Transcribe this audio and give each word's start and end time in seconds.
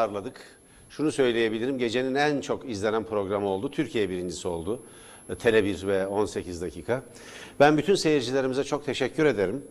ağırladık. 0.00 0.40
Şunu 0.90 1.12
söyleyebilirim. 1.12 1.78
Gecenin 1.78 2.14
en 2.14 2.40
çok 2.40 2.70
izlenen 2.70 3.04
programı 3.04 3.48
oldu. 3.48 3.70
Türkiye 3.70 4.10
birincisi 4.10 4.48
oldu. 4.48 4.82
E, 5.30 5.34
Tele 5.34 5.64
1 5.64 5.86
ve 5.86 6.06
18 6.06 6.62
dakika. 6.62 7.02
Ben 7.60 7.78
bütün 7.78 7.94
seyircilerimize 7.94 8.64
çok 8.64 8.86
teşekkür 8.86 9.24
ederim. 9.24 9.64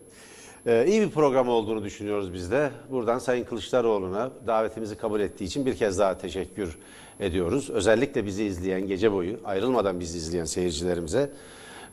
Ee, 0.67 0.85
iyi 0.87 1.01
bir 1.01 1.09
program 1.09 1.49
olduğunu 1.49 1.83
düşünüyoruz 1.83 2.33
biz 2.33 2.51
de. 2.51 2.69
Buradan 2.91 3.19
Sayın 3.19 3.43
Kılıçdaroğlu'na 3.43 4.31
davetimizi 4.47 4.97
kabul 4.97 5.19
ettiği 5.19 5.43
için 5.43 5.65
bir 5.65 5.75
kez 5.75 5.99
daha 5.99 6.17
teşekkür 6.17 6.77
ediyoruz. 7.19 7.69
Özellikle 7.69 8.25
bizi 8.25 8.43
izleyen 8.43 8.87
gece 8.87 9.11
boyu 9.11 9.39
ayrılmadan 9.45 9.99
bizi 9.99 10.17
izleyen 10.17 10.45
seyircilerimize 10.45 11.29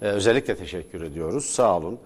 e, 0.02 0.06
özellikle 0.06 0.56
teşekkür 0.56 1.02
ediyoruz. 1.02 1.44
Sağ 1.44 1.76
olun. 1.76 1.98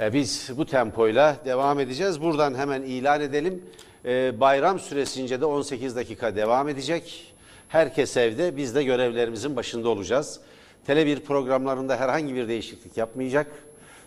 E, 0.00 0.12
Biz 0.12 0.50
bu 0.56 0.66
tempoyla 0.66 1.36
devam 1.44 1.80
edeceğiz. 1.80 2.20
Buradan 2.22 2.54
hemen 2.54 2.82
ilan 2.82 3.20
edelim. 3.20 3.62
E, 4.08 4.40
Bayram 4.40 4.78
süresince 4.78 5.40
de 5.40 5.44
18 5.44 5.96
dakika 5.96 6.36
devam 6.36 6.68
edecek. 6.68 7.34
Herkes 7.68 8.16
evde, 8.16 8.56
biz 8.56 8.74
de 8.74 8.84
görevlerimizin 8.84 9.56
başında 9.56 9.88
olacağız. 9.88 10.40
Tele 10.86 11.06
1 11.06 11.20
programlarında 11.20 11.96
herhangi 11.96 12.34
bir 12.34 12.48
değişiklik 12.48 12.96
yapmayacak. 12.96 13.46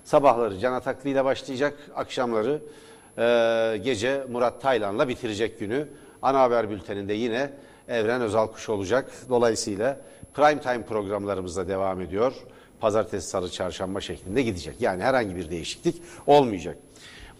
Sabahları 0.03 0.59
Can 0.59 0.73
Ataklı 0.73 1.09
ile 1.09 1.25
başlayacak, 1.25 1.77
akşamları 1.95 2.61
e, 3.17 3.77
gece 3.83 4.23
Murat 4.31 4.61
Taylan'la 4.61 5.07
bitirecek 5.07 5.59
günü. 5.59 5.87
Ana 6.21 6.39
haber 6.39 6.69
bülteninde 6.69 7.13
yine 7.13 7.49
Evren 7.87 8.21
Özalkuş 8.21 8.69
olacak. 8.69 9.11
Dolayısıyla 9.29 9.97
prime 10.33 10.61
time 10.61 10.85
programlarımız 10.85 11.57
da 11.57 11.67
devam 11.67 12.01
ediyor. 12.01 12.33
Pazartesi, 12.79 13.27
salı, 13.27 13.51
çarşamba 13.51 14.01
şeklinde 14.01 14.41
gidecek. 14.41 14.75
Yani 14.79 15.03
herhangi 15.03 15.35
bir 15.35 15.49
değişiklik 15.49 16.01
olmayacak. 16.27 16.77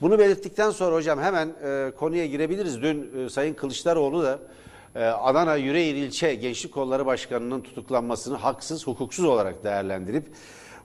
Bunu 0.01 0.19
belirttikten 0.19 0.69
sonra 0.69 0.95
hocam 0.95 1.19
hemen 1.19 1.53
e, 1.63 1.91
konuya 1.97 2.25
girebiliriz. 2.25 2.81
Dün 2.81 3.25
e, 3.25 3.29
Sayın 3.29 3.53
Kılıçdaroğlu 3.53 4.23
da 4.23 4.39
e, 4.95 5.03
Adana 5.03 5.55
Yüreğir 5.55 5.95
İlçe 5.95 6.35
Gençlik 6.35 6.73
Kolları 6.73 7.05
Başkanı'nın 7.05 7.61
tutuklanmasını 7.61 8.37
haksız, 8.37 8.87
hukuksuz 8.87 9.25
olarak 9.25 9.63
değerlendirip 9.63 10.25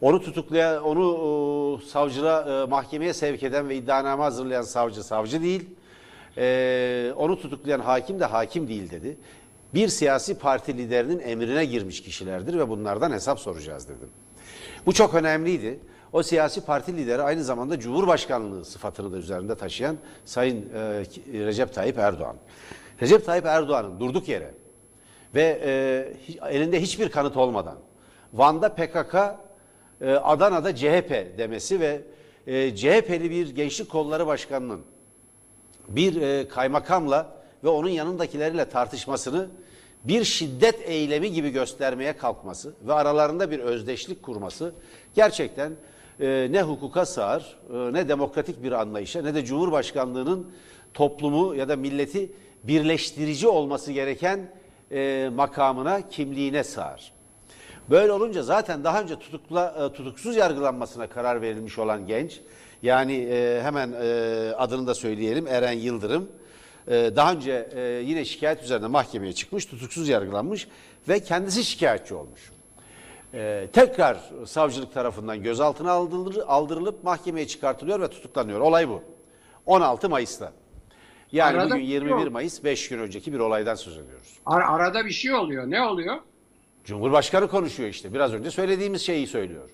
onu 0.00 0.23
tutuklayan, 0.23 0.83
onu 0.83 1.81
e, 1.83 1.86
savcılığa, 1.86 2.62
e, 2.62 2.67
mahkemeye 2.67 3.12
sevk 3.12 3.42
eden 3.42 3.69
ve 3.69 3.77
iddianame 3.77 4.23
hazırlayan 4.23 4.62
savcı 4.62 5.05
savcı 5.05 5.42
değil. 5.42 5.69
E, 6.39 7.12
onu 7.17 7.41
tutuklayan 7.41 7.80
hakim 7.80 8.20
de 8.20 8.25
hakim 8.25 8.69
değil 8.69 8.91
dedi. 8.91 9.17
Bir 9.75 9.89
siyasi 9.89 10.39
parti 10.39 10.78
liderinin 10.78 11.19
emrine 11.19 11.64
girmiş 11.64 12.03
kişilerdir 12.03 12.58
ve 12.58 12.69
bunlardan 12.69 13.12
hesap 13.12 13.41
soracağız 13.41 13.89
dedim. 13.89 14.08
Bu 14.86 14.92
çok 14.92 15.14
önemliydi. 15.14 15.80
O 16.17 16.22
siyasi 16.22 16.61
parti 16.61 16.97
lideri 16.97 17.22
aynı 17.22 17.45
zamanda 17.45 17.81
Cumhurbaşkanlığı 17.81 18.64
sıfatını 18.64 19.12
da 19.12 19.17
üzerinde 19.17 19.55
taşıyan 19.55 19.97
Sayın 20.25 20.56
e, 20.75 21.05
Recep 21.33 21.75
Tayyip 21.75 21.98
Erdoğan. 21.98 22.36
Recep 23.03 23.27
Tayyip 23.27 23.47
Erdoğan'ın 23.47 24.00
durduk 24.00 24.28
yere 24.28 24.55
ve 25.34 25.61
e, 25.64 26.48
elinde 26.48 26.83
hiçbir 26.83 27.08
kanıt 27.08 27.36
olmadan 27.36 27.78
Van'da 28.33 28.69
PKK, 28.75 29.14
e, 30.00 30.14
Adana'da 30.14 30.77
CHP 30.77 31.39
demesi 31.39 31.81
ve 31.81 32.00
e, 32.47 32.77
CHP'li 32.77 33.30
bir 33.30 33.55
gençlik 33.55 33.89
kolları 33.89 34.27
başkanının 34.27 34.80
bir 35.89 36.23
e, 36.23 36.48
kaymakamla 36.48 37.30
ve 37.64 37.69
onun 37.69 37.91
yanındakileriyle 37.91 38.69
tartışmasını 38.69 39.48
bir 40.05 40.25
şiddet 40.25 40.89
eylemi 40.89 41.33
gibi 41.33 41.51
göstermeye 41.51 42.17
kalkması 42.17 42.75
ve 42.86 42.92
aralarında 42.92 43.51
bir 43.51 43.58
özdeşlik 43.58 44.23
kurması 44.23 44.73
gerçekten 45.14 45.73
e, 46.20 46.48
ne 46.50 46.62
hukuka 46.62 47.06
sığar 47.06 47.56
e, 47.75 47.92
ne 47.92 48.09
demokratik 48.09 48.62
bir 48.62 48.72
anlayışa 48.72 49.22
ne 49.22 49.34
de 49.34 49.45
Cumhurbaşkanlığının 49.45 50.47
toplumu 50.95 51.55
ya 51.55 51.69
da 51.69 51.77
milleti 51.77 52.33
birleştirici 52.64 53.48
olması 53.48 53.92
gereken 53.92 54.50
e, 54.92 55.31
makamına, 55.34 56.08
kimliğine 56.08 56.64
sığar. 56.64 57.12
Böyle 57.91 58.12
olunca 58.12 58.42
zaten 58.42 58.84
daha 58.84 59.03
önce 59.03 59.17
tutukla, 59.17 59.91
e, 59.91 59.97
tutuksuz 59.97 60.36
yargılanmasına 60.36 61.06
karar 61.06 61.42
verilmiş 61.42 61.79
olan 61.79 62.07
genç, 62.07 62.41
yani 62.83 63.29
hemen 63.62 63.92
adını 64.58 64.86
da 64.86 64.95
söyleyelim 64.95 65.46
Eren 65.46 65.73
Yıldırım, 65.73 66.29
daha 66.86 67.33
önce 67.33 67.68
yine 68.07 68.24
şikayet 68.24 68.62
üzerine 68.62 68.86
mahkemeye 68.86 69.33
çıkmış, 69.33 69.67
tutuksuz 69.67 70.08
yargılanmış 70.08 70.68
ve 71.08 71.20
kendisi 71.20 71.64
şikayetçi 71.64 72.14
olmuş. 72.14 72.52
E, 73.35 73.69
tekrar 73.73 74.19
savcılık 74.47 74.95
tarafından 74.95 75.42
gözaltına 75.42 75.92
aldırılır, 75.92 76.45
aldırılıp 76.47 77.05
mahkemeye 77.05 77.47
çıkartılıyor 77.47 78.01
ve 78.01 78.09
tutuklanıyor. 78.09 78.61
Olay 78.61 78.89
bu. 78.89 79.03
16 79.67 80.09
Mayıs'ta. 80.09 80.53
Yani 81.33 81.57
Arada 81.57 81.65
bugün 81.65 81.81
bir 81.81 81.86
şey 81.86 81.95
21 81.95 82.13
oldu. 82.13 82.31
Mayıs 82.31 82.65
5 82.65 82.89
gün 82.89 82.98
önceki 82.98 83.33
bir 83.33 83.39
olaydan 83.39 83.75
söz 83.75 83.98
ediyoruz. 83.98 84.39
Ar- 84.47 84.81
arada 84.81 85.05
bir 85.05 85.11
şey 85.11 85.35
oluyor. 85.35 85.70
Ne 85.70 85.83
oluyor? 85.83 86.17
Cumhurbaşkanı 86.85 87.48
konuşuyor 87.48 87.89
işte. 87.89 88.15
Biraz 88.15 88.35
önce 88.35 88.51
söylediğimiz 88.51 89.03
şeyi 89.03 89.27
söylüyor. 89.27 89.70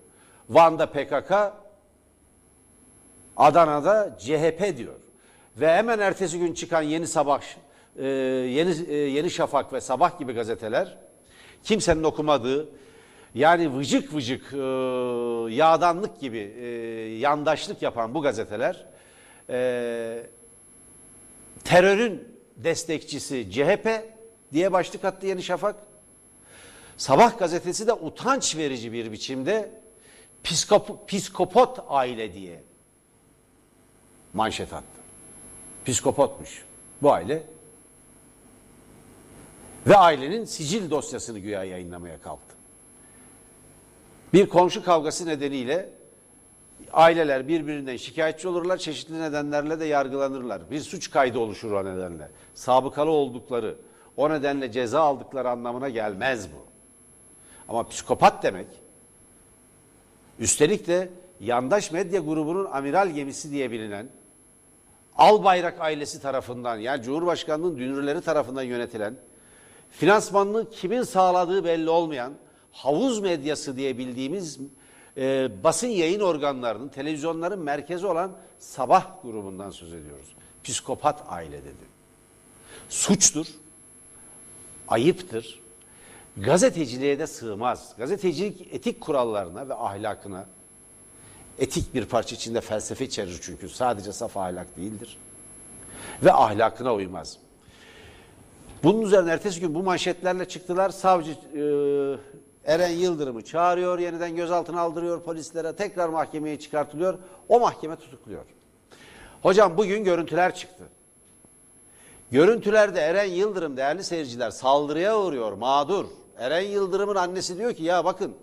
Van'da 0.48 0.86
PKK, 0.86 1.32
Adana'da 3.36 4.16
CHP 4.18 4.76
diyor. 4.76 4.94
Ve 5.56 5.72
hemen 5.72 5.98
ertesi 5.98 6.38
gün 6.38 6.54
çıkan 6.54 6.82
Yeni 6.82 7.06
Sabah, 7.06 7.40
e, 7.96 8.06
Yeni 8.06 8.74
e, 8.88 8.94
Yeni 8.94 9.30
Şafak 9.30 9.72
ve 9.72 9.80
Sabah 9.80 10.18
gibi 10.18 10.32
gazeteler 10.32 10.98
kimsenin 11.64 12.02
okumadığı 12.02 12.68
yani 13.34 13.76
vıcık 13.76 14.14
vıcık 14.14 14.52
e, 14.52 14.56
yağdanlık 15.54 16.20
gibi 16.20 16.38
e, 16.38 16.66
yandaşlık 17.18 17.82
yapan 17.82 18.14
bu 18.14 18.22
gazeteler 18.22 18.86
e, 19.50 20.26
terörün 21.64 22.28
destekçisi 22.56 23.50
CHP 23.50 23.88
diye 24.52 24.72
başlık 24.72 25.04
attı 25.04 25.26
Yeni 25.26 25.42
Şafak. 25.42 25.76
Sabah 26.96 27.38
gazetesi 27.38 27.86
de 27.86 27.92
utanç 27.92 28.56
verici 28.56 28.92
bir 28.92 29.12
biçimde 29.12 29.70
psikop, 30.44 31.08
psikopot 31.08 31.78
aile 31.88 32.34
diye 32.34 32.62
manşet 34.34 34.72
attı. 34.72 34.86
Psikopotmuş 35.86 36.64
bu 37.02 37.12
aile. 37.12 37.42
Ve 39.86 39.96
ailenin 39.96 40.44
sicil 40.44 40.90
dosyasını 40.90 41.38
güya 41.38 41.64
yayınlamaya 41.64 42.20
kalktı. 42.20 42.61
Bir 44.32 44.48
komşu 44.48 44.84
kavgası 44.84 45.26
nedeniyle 45.26 45.88
aileler 46.92 47.48
birbirinden 47.48 47.96
şikayetçi 47.96 48.48
olurlar, 48.48 48.76
çeşitli 48.76 49.20
nedenlerle 49.20 49.80
de 49.80 49.84
yargılanırlar. 49.84 50.70
Bir 50.70 50.80
suç 50.80 51.10
kaydı 51.10 51.38
oluşur 51.38 51.72
o 51.72 51.84
nedenle. 51.84 52.28
Sabıkalı 52.54 53.10
oldukları, 53.10 53.76
o 54.16 54.30
nedenle 54.30 54.72
ceza 54.72 55.00
aldıkları 55.00 55.50
anlamına 55.50 55.88
gelmez 55.88 56.48
bu. 56.52 56.66
Ama 57.68 57.88
psikopat 57.88 58.42
demek, 58.42 58.66
üstelik 60.38 60.86
de 60.86 61.08
yandaş 61.40 61.92
medya 61.92 62.20
grubunun 62.20 62.64
amiral 62.72 63.08
gemisi 63.10 63.50
diye 63.50 63.70
bilinen, 63.70 64.06
Albayrak 65.16 65.80
ailesi 65.80 66.22
tarafından 66.22 66.76
yani 66.76 67.02
Cumhurbaşkanlığının 67.02 67.78
dünürleri 67.78 68.20
tarafından 68.20 68.62
yönetilen, 68.62 69.14
finansmanını 69.90 70.70
kimin 70.70 71.02
sağladığı 71.02 71.64
belli 71.64 71.90
olmayan, 71.90 72.32
havuz 72.72 73.20
medyası 73.20 73.76
diye 73.76 73.98
bildiğimiz 73.98 74.58
e, 75.16 75.50
basın 75.64 75.86
yayın 75.86 76.20
organlarının, 76.20 76.88
televizyonların 76.88 77.58
merkezi 77.58 78.06
olan 78.06 78.32
sabah 78.58 79.22
grubundan 79.22 79.70
söz 79.70 79.94
ediyoruz. 79.94 80.36
Psikopat 80.64 81.24
aile 81.28 81.64
dedi. 81.64 81.92
Suçtur, 82.88 83.46
ayıptır, 84.88 85.60
gazeteciliğe 86.36 87.18
de 87.18 87.26
sığmaz. 87.26 87.94
Gazetecilik 87.98 88.74
etik 88.74 89.00
kurallarına 89.00 89.68
ve 89.68 89.74
ahlakına, 89.74 90.46
etik 91.58 91.94
bir 91.94 92.04
parça 92.04 92.36
içinde 92.36 92.60
felsefe 92.60 93.04
içerir 93.04 93.38
çünkü 93.42 93.68
sadece 93.68 94.12
saf 94.12 94.36
ahlak 94.36 94.76
değildir. 94.76 95.18
Ve 96.22 96.32
ahlakına 96.32 96.94
uymaz. 96.94 97.38
Bunun 98.82 99.02
üzerine 99.02 99.30
ertesi 99.30 99.60
gün 99.60 99.74
bu 99.74 99.82
manşetlerle 99.82 100.48
çıktılar. 100.48 100.90
Savcı 100.90 101.30
e, 101.30 101.60
Eren 102.64 102.90
Yıldırım'ı 102.90 103.44
çağırıyor, 103.44 103.98
yeniden 103.98 104.36
gözaltına 104.36 104.80
aldırıyor 104.80 105.22
polislere, 105.22 105.76
tekrar 105.76 106.08
mahkemeye 106.08 106.58
çıkartılıyor. 106.58 107.18
O 107.48 107.60
mahkeme 107.60 107.96
tutukluyor. 107.96 108.44
Hocam 109.42 109.76
bugün 109.76 110.04
görüntüler 110.04 110.54
çıktı. 110.54 110.84
Görüntülerde 112.30 113.00
Eren 113.00 113.24
Yıldırım 113.24 113.76
değerli 113.76 114.04
seyirciler 114.04 114.50
saldırıya 114.50 115.18
uğruyor, 115.18 115.52
mağdur. 115.52 116.04
Eren 116.38 116.60
Yıldırım'ın 116.60 117.14
annesi 117.14 117.58
diyor 117.58 117.74
ki 117.74 117.82
ya 117.82 118.04
bakın 118.04 118.34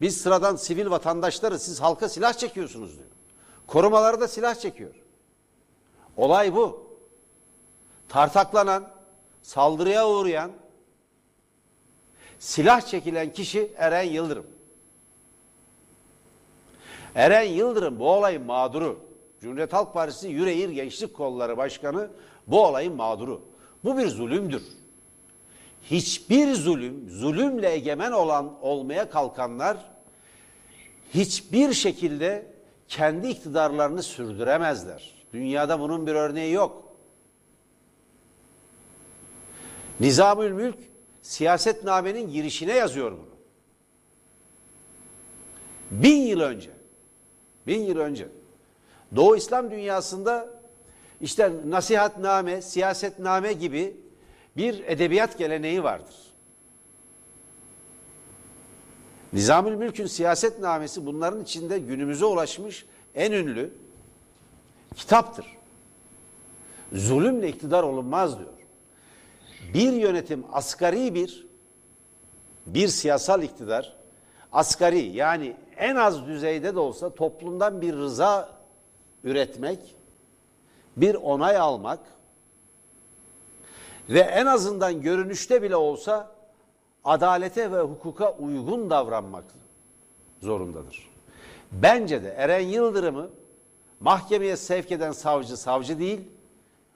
biz 0.00 0.20
sıradan 0.20 0.56
sivil 0.56 0.90
vatandaşları 0.90 1.58
siz 1.58 1.80
halka 1.80 2.08
silah 2.08 2.32
çekiyorsunuz 2.32 2.96
diyor. 2.96 3.08
Korumaları 3.66 4.20
da 4.20 4.28
silah 4.28 4.54
çekiyor. 4.54 4.94
Olay 6.16 6.54
bu. 6.54 6.84
Tartaklanan, 8.08 8.90
saldırıya 9.42 10.08
uğrayan, 10.08 10.50
silah 12.38 12.80
çekilen 12.80 13.32
kişi 13.32 13.72
Eren 13.76 14.02
Yıldırım. 14.02 14.46
Eren 17.14 17.42
Yıldırım 17.42 17.98
bu 17.98 18.10
olayın 18.10 18.42
mağduru. 18.42 19.00
Cumhuriyet 19.40 19.72
Halk 19.72 19.94
Partisi 19.94 20.28
Yüreğir 20.28 20.68
Gençlik 20.68 21.14
Kolları 21.14 21.56
Başkanı 21.56 22.10
bu 22.46 22.66
olayın 22.66 22.96
mağduru. 22.96 23.42
Bu 23.84 23.98
bir 23.98 24.06
zulümdür. 24.06 24.62
Hiçbir 25.82 26.54
zulüm, 26.54 27.10
zulümle 27.10 27.70
egemen 27.72 28.12
olan 28.12 28.62
olmaya 28.62 29.10
kalkanlar 29.10 29.76
hiçbir 31.14 31.72
şekilde 31.72 32.46
kendi 32.88 33.28
iktidarlarını 33.28 34.02
sürdüremezler. 34.02 35.14
Dünyada 35.32 35.80
bunun 35.80 36.06
bir 36.06 36.14
örneği 36.14 36.52
yok. 36.52 36.84
Nizamül 40.00 40.52
Mülk 40.52 40.78
siyasetnamenin 41.24 42.32
girişine 42.32 42.72
yazıyor 42.72 43.12
bunu. 43.12 43.34
Bin 45.90 46.16
yıl 46.16 46.40
önce, 46.40 46.70
bin 47.66 47.80
yıl 47.80 47.98
önce 47.98 48.28
Doğu 49.16 49.36
İslam 49.36 49.70
dünyasında 49.70 50.48
işte 51.20 51.52
nasihatname, 51.66 52.62
siyasetname 52.62 53.52
gibi 53.52 53.96
bir 54.56 54.84
edebiyat 54.84 55.38
geleneği 55.38 55.82
vardır. 55.82 56.14
Nizamül 59.32 59.74
Mülk'ün 59.74 60.06
siyasetnamesi 60.06 61.06
bunların 61.06 61.42
içinde 61.42 61.78
günümüze 61.78 62.24
ulaşmış 62.24 62.86
en 63.14 63.32
ünlü 63.32 63.70
kitaptır. 64.96 65.46
Zulümle 66.92 67.48
iktidar 67.48 67.82
olunmaz 67.82 68.38
diyor. 68.38 68.53
Bir 69.74 69.92
yönetim 69.92 70.44
asgari 70.52 71.14
bir 71.14 71.46
bir 72.66 72.88
siyasal 72.88 73.42
iktidar 73.42 73.96
asgari 74.52 74.98
yani 74.98 75.56
en 75.76 75.96
az 75.96 76.26
düzeyde 76.26 76.74
de 76.74 76.78
olsa 76.78 77.14
toplumdan 77.14 77.80
bir 77.80 77.94
rıza 77.96 78.48
üretmek, 79.24 79.78
bir 80.96 81.14
onay 81.14 81.56
almak 81.56 82.00
ve 84.08 84.20
en 84.20 84.46
azından 84.46 85.02
görünüşte 85.02 85.62
bile 85.62 85.76
olsa 85.76 86.30
adalete 87.04 87.72
ve 87.72 87.80
hukuka 87.80 88.32
uygun 88.32 88.90
davranmak 88.90 89.44
zorundadır. 90.42 91.10
Bence 91.72 92.24
de 92.24 92.28
Eren 92.28 92.60
Yıldırım'ı 92.60 93.30
mahkemeye 94.00 94.56
sevk 94.56 94.92
eden 94.92 95.12
savcı 95.12 95.56
savcı 95.56 95.98
değil, 95.98 96.20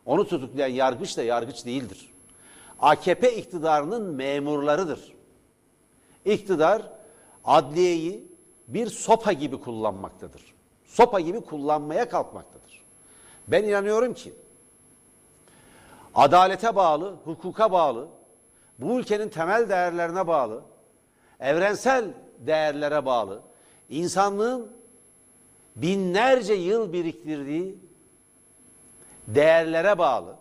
onu 0.07 0.29
tutuklayan 0.29 0.69
yargıç 0.69 1.17
da 1.17 1.23
yargıç 1.23 1.67
değildir. 1.67 2.11
AKP 2.79 3.37
iktidarının 3.37 4.03
memurlarıdır. 4.03 5.13
İktidar 6.25 6.83
adliyeyi 7.45 8.33
bir 8.69 8.87
sopa 8.87 9.33
gibi 9.33 9.61
kullanmaktadır. 9.61 10.55
Sopa 10.85 11.21
gibi 11.21 11.41
kullanmaya 11.41 12.09
kalkmaktadır. 12.09 12.85
Ben 13.49 13.65
inanıyorum 13.65 14.15
ki 14.15 14.35
adalete 16.15 16.77
bağlı, 16.77 17.15
hukuka 17.25 17.73
bağlı, 17.73 18.09
bu 18.79 19.01
ülkenin 19.01 19.29
temel 19.29 19.69
değerlerine 19.69 20.27
bağlı, 20.27 20.63
evrensel 21.41 22.05
değerlere 22.39 23.07
bağlı, 23.07 23.43
insanlığın 23.89 24.73
binlerce 25.77 26.55
yıl 26.55 26.93
biriktirdiği 26.93 27.79
değerlere 29.27 29.99
bağlı 29.99 30.37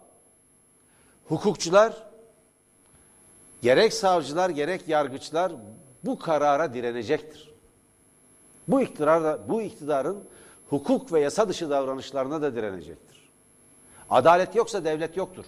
hukukçular 1.28 2.07
gerek 3.62 3.94
savcılar 3.94 4.50
gerek 4.50 4.88
yargıçlar 4.88 5.52
bu 6.06 6.20
karara 6.20 6.74
direnecektir. 6.74 7.52
Bu 8.68 8.82
iktidar 8.82 9.24
da, 9.24 9.40
bu 9.50 9.62
iktidarın 9.62 10.24
hukuk 10.70 11.14
ve 11.14 11.20
yasa 11.20 11.50
dışı 11.50 11.70
davranışlarına 11.70 12.42
da 12.42 12.56
direnecektir. 12.56 13.30
Adalet 14.10 14.56
yoksa 14.56 14.86
devlet 14.86 15.18
yoktur. 15.18 15.46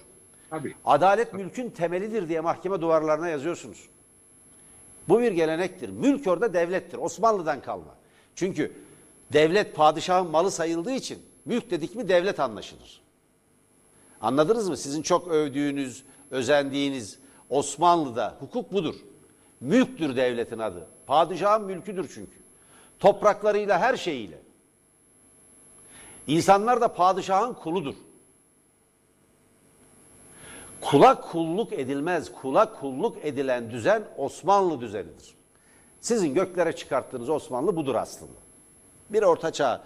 Tabii. 0.49 0.75
Adalet 0.85 1.33
mülkün 1.33 1.69
temelidir 1.69 2.29
diye 2.29 2.39
mahkeme 2.39 2.81
duvarlarına 2.81 3.29
yazıyorsunuz. 3.29 3.89
Bu 5.09 5.19
bir 5.19 5.31
gelenektir. 5.31 5.89
Mülk 5.89 6.27
orada 6.27 6.53
devlettir. 6.53 6.97
Osmanlı'dan 6.97 7.61
kalma. 7.61 7.95
Çünkü 8.35 8.71
devlet 9.33 9.75
padişahın 9.75 10.31
malı 10.31 10.51
sayıldığı 10.51 10.91
için 10.91 11.19
mülk 11.45 11.71
dedik 11.71 11.95
mi 11.95 12.09
devlet 12.09 12.39
anlaşılır. 12.39 13.01
Anladınız 14.21 14.69
mı? 14.69 14.77
Sizin 14.77 15.01
çok 15.01 15.27
övdüğünüz, 15.27 16.03
özendiğiniz 16.31 17.19
Osmanlı'da 17.49 18.35
hukuk 18.39 18.73
budur. 18.73 18.95
Mülktür 19.61 20.15
devletin 20.15 20.59
adı. 20.59 20.87
Padişahın 21.07 21.65
mülküdür 21.65 22.11
çünkü. 22.13 22.39
Topraklarıyla 22.99 23.79
her 23.79 23.97
şeyiyle. 23.97 24.37
İnsanlar 26.27 26.81
da 26.81 26.93
padişahın 26.93 27.53
kuludur. 27.53 27.95
Kula 30.81 31.21
kulluk 31.21 31.73
edilmez. 31.73 32.31
Kula 32.41 32.73
kulluk 32.79 33.25
edilen 33.25 33.71
düzen 33.71 34.03
Osmanlı 34.17 34.81
düzenidir. 34.81 35.35
Sizin 36.01 36.33
göklere 36.33 36.75
çıkarttığınız 36.75 37.29
Osmanlı 37.29 37.75
budur 37.75 37.95
aslında. 37.95 38.39
Bir 39.09 39.23
orta 39.23 39.51
çağ. 39.51 39.83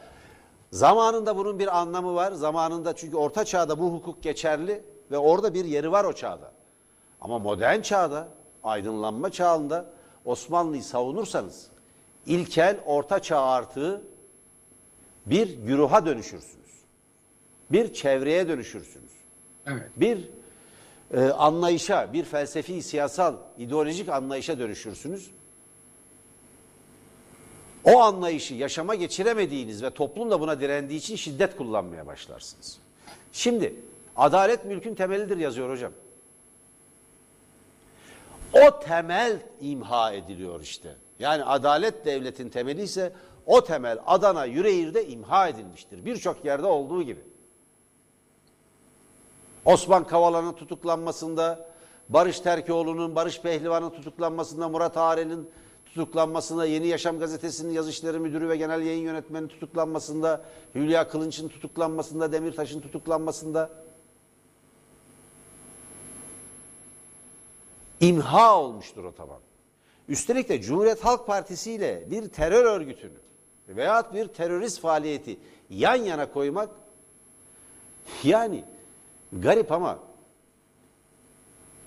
Zamanında 0.72 1.38
bunun 1.38 1.60
bir 1.60 1.78
anlamı 1.80 2.16
var. 2.16 2.32
Zamanında 2.32 2.96
çünkü 2.96 3.18
orta 3.18 3.46
çağda 3.46 3.80
bu 3.80 3.94
hukuk 3.94 4.24
geçerli 4.24 4.84
ve 5.12 5.18
orada 5.18 5.54
bir 5.54 5.66
yeri 5.66 5.92
var 5.92 6.06
o 6.06 6.14
çağda. 6.14 6.52
Ama 7.24 7.40
modern 7.40 7.82
çağda, 7.82 8.28
aydınlanma 8.64 9.32
çağında 9.32 9.86
Osmanlı'yı 10.26 10.84
savunursanız 10.84 11.68
ilkel 12.26 12.80
orta 12.86 13.22
çağ 13.22 13.42
artığı 13.42 14.02
bir 15.26 15.58
güruha 15.58 16.06
dönüşürsünüz. 16.06 16.72
Bir 17.72 17.94
çevreye 17.94 18.48
dönüşürsünüz. 18.48 19.12
Evet. 19.68 19.90
Bir 19.96 20.30
e, 21.14 21.22
anlayışa, 21.22 22.14
bir 22.14 22.24
felsefi, 22.24 22.84
siyasal, 22.84 23.36
ideolojik 23.58 24.10
anlayışa 24.10 24.60
dönüşürsünüz. 24.60 25.32
O 27.84 28.00
anlayışı 28.00 28.54
yaşama 28.54 28.96
geçiremediğiniz 28.96 29.84
ve 29.84 29.90
toplum 29.90 30.32
da 30.32 30.40
buna 30.40 30.60
direndiği 30.62 31.00
için 31.00 31.16
şiddet 31.16 31.58
kullanmaya 31.58 32.08
başlarsınız. 32.08 32.78
Şimdi 33.32 33.76
adalet 34.16 34.66
mülkün 34.66 34.96
temelidir 34.96 35.38
yazıyor 35.38 35.70
hocam. 35.70 35.92
O 38.54 38.80
temel 38.80 39.40
imha 39.62 40.14
ediliyor 40.14 40.62
işte. 40.62 40.96
Yani 41.20 41.44
adalet 41.44 42.06
devletin 42.06 42.50
temeli 42.50 42.82
ise 42.82 43.14
o 43.46 43.64
temel 43.64 44.00
Adana 44.06 44.46
Yüreğir'de 44.46 45.08
imha 45.08 45.48
edilmiştir. 45.48 46.06
Birçok 46.06 46.46
yerde 46.46 46.68
olduğu 46.68 47.04
gibi. 47.04 47.20
Osman 49.66 50.08
Kavala'nın 50.08 50.54
tutuklanmasında, 50.54 51.66
Barış 52.10 52.40
Terkioğlu'nun, 52.40 53.16
Barış 53.16 53.42
Pehlivan'ın 53.42 53.90
tutuklanmasında, 53.90 54.70
Murat 54.70 54.98
Arel'in 54.98 55.50
tutuklanmasında, 55.86 56.66
Yeni 56.66 56.88
Yaşam 56.88 57.20
Gazetesi'nin 57.20 57.74
yazışları 57.74 58.20
müdürü 58.20 58.50
ve 58.50 58.58
genel 58.58 58.82
yayın 58.82 59.04
yönetmeni 59.04 59.48
tutuklanmasında, 59.48 60.42
Hülya 60.76 61.08
Kılınç'ın 61.08 61.48
tutuklanmasında, 61.48 62.32
Demirtaş'ın 62.32 62.82
tutuklanmasında 62.82 63.70
imha 68.00 68.60
olmuştur 68.60 69.04
o 69.04 69.12
taban. 69.12 69.40
Üstelik 70.08 70.50
de 70.50 70.62
Cumhuriyet 70.62 71.06
Halk 71.06 71.28
Partisi 71.28 71.72
ile 71.72 72.12
bir 72.12 72.30
terör 72.30 72.66
örgütünü 72.66 73.18
veyahut 73.70 74.14
bir 74.14 74.28
terörist 74.28 74.80
faaliyeti 74.80 75.40
yan 75.70 75.96
yana 75.96 76.32
koymak 76.32 76.70
yani 78.24 78.64
garip 79.34 79.72
ama 79.72 80.00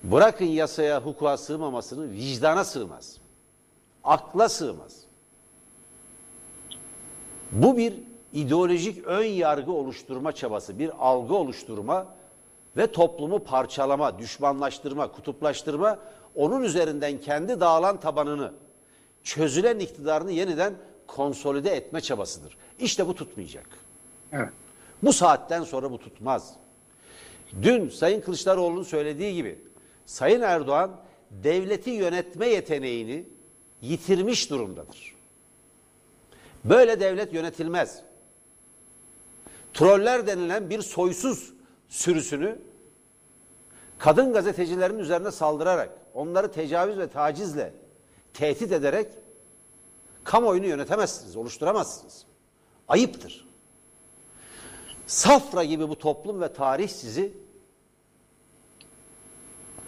bırakın 0.03 0.45
yasaya, 0.45 1.01
hukuka 1.01 1.37
sığmamasını 1.37 2.11
vicdana 2.11 2.65
sığmaz. 2.65 3.19
Akla 4.05 4.49
sığmaz. 4.49 5.01
Bu 7.53 7.77
bir 7.77 7.95
ideolojik 8.33 9.07
ön 9.07 9.25
yargı 9.25 9.73
oluşturma 9.73 10.33
çabası, 10.33 10.79
bir 10.79 10.91
algı 10.99 11.35
oluşturma 11.35 12.07
ve 12.77 12.93
toplumu 12.93 13.45
parçalama, 13.45 14.19
düşmanlaştırma, 14.19 15.13
kutuplaştırma, 15.13 15.99
onun 16.35 16.63
üzerinden 16.63 17.21
kendi 17.21 17.61
dağılan 17.61 18.01
tabanını, 18.01 18.53
çözülen 19.25 19.79
iktidarını 19.79 20.33
yeniden 20.33 20.75
konsolide 21.07 21.71
etme 21.71 22.01
çabasıdır. 22.01 22.57
İşte 22.79 23.07
bu 23.07 23.15
tutmayacak. 23.15 23.67
Evet. 24.33 24.49
Bu 25.03 25.13
saatten 25.13 25.65
sonra 25.65 25.91
bu 25.91 25.99
tutmaz. 25.99 26.55
Dün 27.63 27.89
Sayın 27.89 28.21
Kılıçdaroğlu'nun 28.21 28.83
söylediği 28.83 29.35
gibi 29.35 29.59
Sayın 30.07 30.41
Erdoğan 30.41 30.97
devleti 31.31 31.91
yönetme 31.91 32.47
yeteneğini 32.47 33.25
yitirmiş 33.83 34.51
durumdadır. 34.51 35.15
Böyle 36.65 37.01
devlet 37.01 37.33
yönetilmez. 37.33 38.01
Troller 39.75 40.27
denilen 40.27 40.71
bir 40.71 40.83
soysuz 40.83 41.56
sürüsünü 41.89 42.59
kadın 43.99 44.33
gazetecilerin 44.33 44.99
üzerine 44.99 45.31
saldırarak, 45.31 45.91
onları 46.15 46.53
tecavüz 46.53 46.99
ve 46.99 47.09
tacizle 47.09 47.73
tehdit 48.35 48.73
ederek 48.73 49.07
kamuoyunu 50.25 50.67
yönetemezsiniz, 50.67 51.37
oluşturamazsınız. 51.37 52.25
Ayıptır. 52.89 53.47
Safra 55.07 55.65
gibi 55.65 55.89
bu 55.89 55.99
toplum 55.99 56.41
ve 56.41 56.53
tarih 56.53 56.89
sizi 56.89 57.33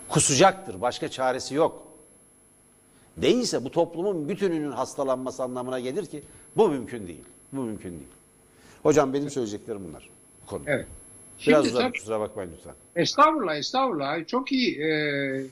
Kusacaktır. 0.08 0.80
Başka 0.80 1.08
çaresi 1.08 1.54
yok. 1.54 1.88
Değilse 3.16 3.64
bu 3.64 3.70
toplumun 3.70 4.28
bütününün 4.28 4.72
hastalanması 4.72 5.42
anlamına 5.42 5.80
gelir 5.80 6.06
ki 6.06 6.22
bu 6.56 6.68
mümkün 6.68 7.06
değil. 7.06 7.24
Bu 7.52 7.60
mümkün 7.60 7.90
değil. 7.90 8.10
Hocam 8.82 9.12
benim 9.12 9.30
söyleyeceklerim 9.30 9.84
bunlar. 9.88 10.10
Bu 10.42 10.46
konu. 10.46 10.62
Evet. 10.66 10.86
Biraz 11.46 11.64
Şimdi 11.64 11.76
uzadı 11.76 11.92
kusura 11.92 12.20
bakmayın 12.20 12.52
lütfen. 12.56 12.74
Estağfurullah, 12.96 13.56
estağfurullah. 13.56 14.26
Çok 14.26 14.52
iyi 14.52 14.78
e, 14.78 14.90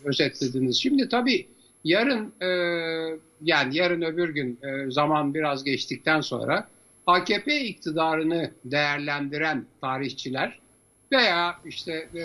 özetlediniz. 0.04 0.82
Şimdi 0.82 1.08
tabii 1.08 1.48
yarın, 1.84 2.32
e, 2.40 2.48
yani 3.42 3.76
yarın 3.76 4.02
öbür 4.02 4.28
gün 4.28 4.58
e, 4.62 4.90
zaman 4.90 5.34
biraz 5.34 5.64
geçtikten 5.64 6.20
sonra 6.20 6.68
AKP 7.06 7.60
iktidarını 7.60 8.50
değerlendiren 8.64 9.66
tarihçiler 9.80 10.58
veya 11.12 11.56
işte 11.64 11.92
e, 12.14 12.22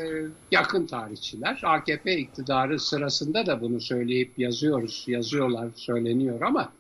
yakın 0.51 0.86
tarihçiler 0.86 1.62
AKP 1.63 2.18
iktidarı 2.18 2.80
sırasında 2.80 3.46
da 3.46 3.62
bunu 3.62 3.82
söyleyip 3.82 4.39
yazıyoruz, 4.39 5.06
yazıyorlar, 5.08 5.68
söyleniyor 5.75 6.41
ama 6.41 6.74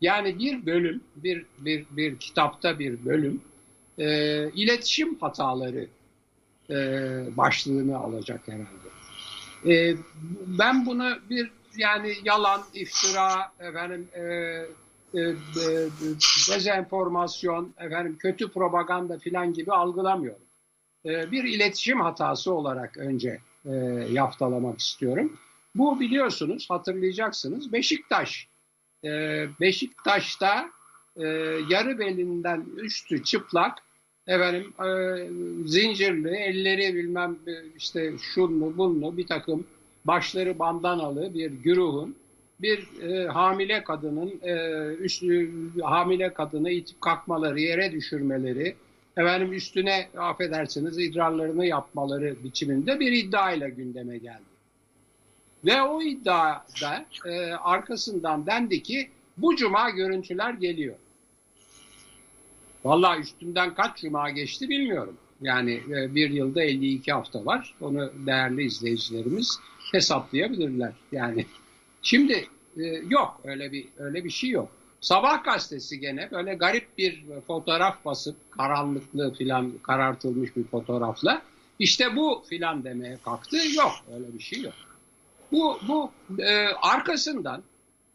yani 0.00 0.38
bir 0.38 0.66
bölüm, 0.66 1.00
bir 1.16 1.46
bir 1.58 1.86
bir 1.90 2.18
kitapta 2.18 2.78
bir 2.78 3.04
bölüm 3.04 3.40
e, 3.98 4.06
iletişim 4.50 5.14
hataları 5.14 5.86
e, 6.70 6.76
başlığını 7.36 7.98
alacak 7.98 8.40
herhalde. 8.48 8.92
E, 9.74 9.96
ben 10.46 10.86
bunu 10.86 11.18
bir 11.30 11.50
yani 11.76 12.14
yalan, 12.24 12.62
iftira, 12.74 13.52
efendim 13.60 14.08
e, 14.14 14.22
e, 14.22 15.20
e, 15.20 15.34
dezenformasyon, 16.50 17.74
efendim 17.78 18.16
kötü 18.18 18.52
propaganda 18.52 19.18
filan 19.18 19.52
gibi 19.52 19.72
algılamıyorum. 19.72 20.42
E, 21.06 21.30
bir 21.30 21.44
iletişim 21.44 22.00
hatası 22.00 22.54
olarak 22.54 22.98
önce 22.98 23.40
e, 23.64 23.74
yaftalamak 24.10 24.80
istiyorum. 24.80 25.38
Bu 25.74 26.00
biliyorsunuz, 26.00 26.70
hatırlayacaksınız 26.70 27.72
Beşiktaş. 27.72 28.48
E, 29.04 29.08
Beşiktaş'ta 29.60 30.70
e, 31.16 31.26
yarı 31.70 31.98
belinden 31.98 32.66
üstü 32.76 33.24
çıplak 33.24 33.78
efendim 34.26 34.72
e, 34.80 34.88
zincirli, 35.68 36.36
elleri 36.36 36.94
bilmem 36.94 37.36
e, 37.46 37.52
işte 37.76 38.12
şunlu 38.34 38.76
bunlu 38.76 39.16
bir 39.16 39.26
takım 39.26 39.66
başları 40.04 40.58
bandanalı 40.58 41.34
bir 41.34 41.50
güruhun 41.50 42.16
bir 42.60 43.02
e, 43.02 43.26
hamile 43.26 43.84
kadının 43.84 44.40
e, 44.42 44.54
üstü 44.94 45.50
hamile 45.82 46.34
kadını 46.34 46.70
itip 46.70 47.00
kalkmaları, 47.00 47.60
yere 47.60 47.92
düşürmeleri, 47.92 48.74
efendim 49.16 49.52
üstüne 49.52 50.08
affedersiniz 50.18 50.98
idrarlarını 50.98 51.66
yapmaları 51.66 52.36
biçiminde 52.44 53.00
bir 53.00 53.12
iddia 53.12 53.52
ile 53.52 53.70
gündeme 53.70 54.18
geldi. 54.18 54.52
Ve 55.64 55.82
o 55.82 56.02
iddiada 56.02 57.06
e, 57.26 57.52
arkasından 57.52 58.46
dendi 58.46 58.82
ki 58.82 59.08
bu 59.36 59.56
cuma 59.56 59.90
görüntüler 59.90 60.54
geliyor. 60.54 60.94
Vallahi 62.84 63.20
üstünden 63.20 63.74
kaç 63.74 64.00
cuma 64.00 64.30
geçti 64.30 64.68
bilmiyorum. 64.68 65.16
Yani 65.40 65.82
e, 65.90 66.14
bir 66.14 66.30
yılda 66.30 66.62
52 66.62 67.12
hafta 67.12 67.46
var. 67.46 67.74
Onu 67.80 68.12
değerli 68.26 68.64
izleyicilerimiz 68.64 69.58
hesaplayabilirler. 69.92 70.92
Yani 71.12 71.46
şimdi 72.02 72.48
e, 72.76 72.82
yok 73.08 73.40
öyle 73.44 73.72
bir 73.72 73.86
öyle 73.98 74.24
bir 74.24 74.30
şey 74.30 74.50
yok. 74.50 74.68
Sabah 75.00 75.44
gazetesi 75.44 76.00
gene 76.00 76.30
böyle 76.30 76.54
garip 76.54 76.98
bir 76.98 77.24
fotoğraf 77.46 78.04
basıp 78.04 78.36
karanlıklı 78.50 79.34
filan 79.34 79.72
karartılmış 79.82 80.56
bir 80.56 80.64
fotoğrafla 80.64 81.42
işte 81.78 82.16
bu 82.16 82.44
filan 82.48 82.84
demeye 82.84 83.18
kalktı. 83.24 83.56
Yok 83.76 83.92
öyle 84.14 84.34
bir 84.34 84.42
şey 84.42 84.62
yok. 84.62 84.74
Bu 85.52 85.78
bu 85.88 86.10
e, 86.42 86.66
arkasından 86.82 87.62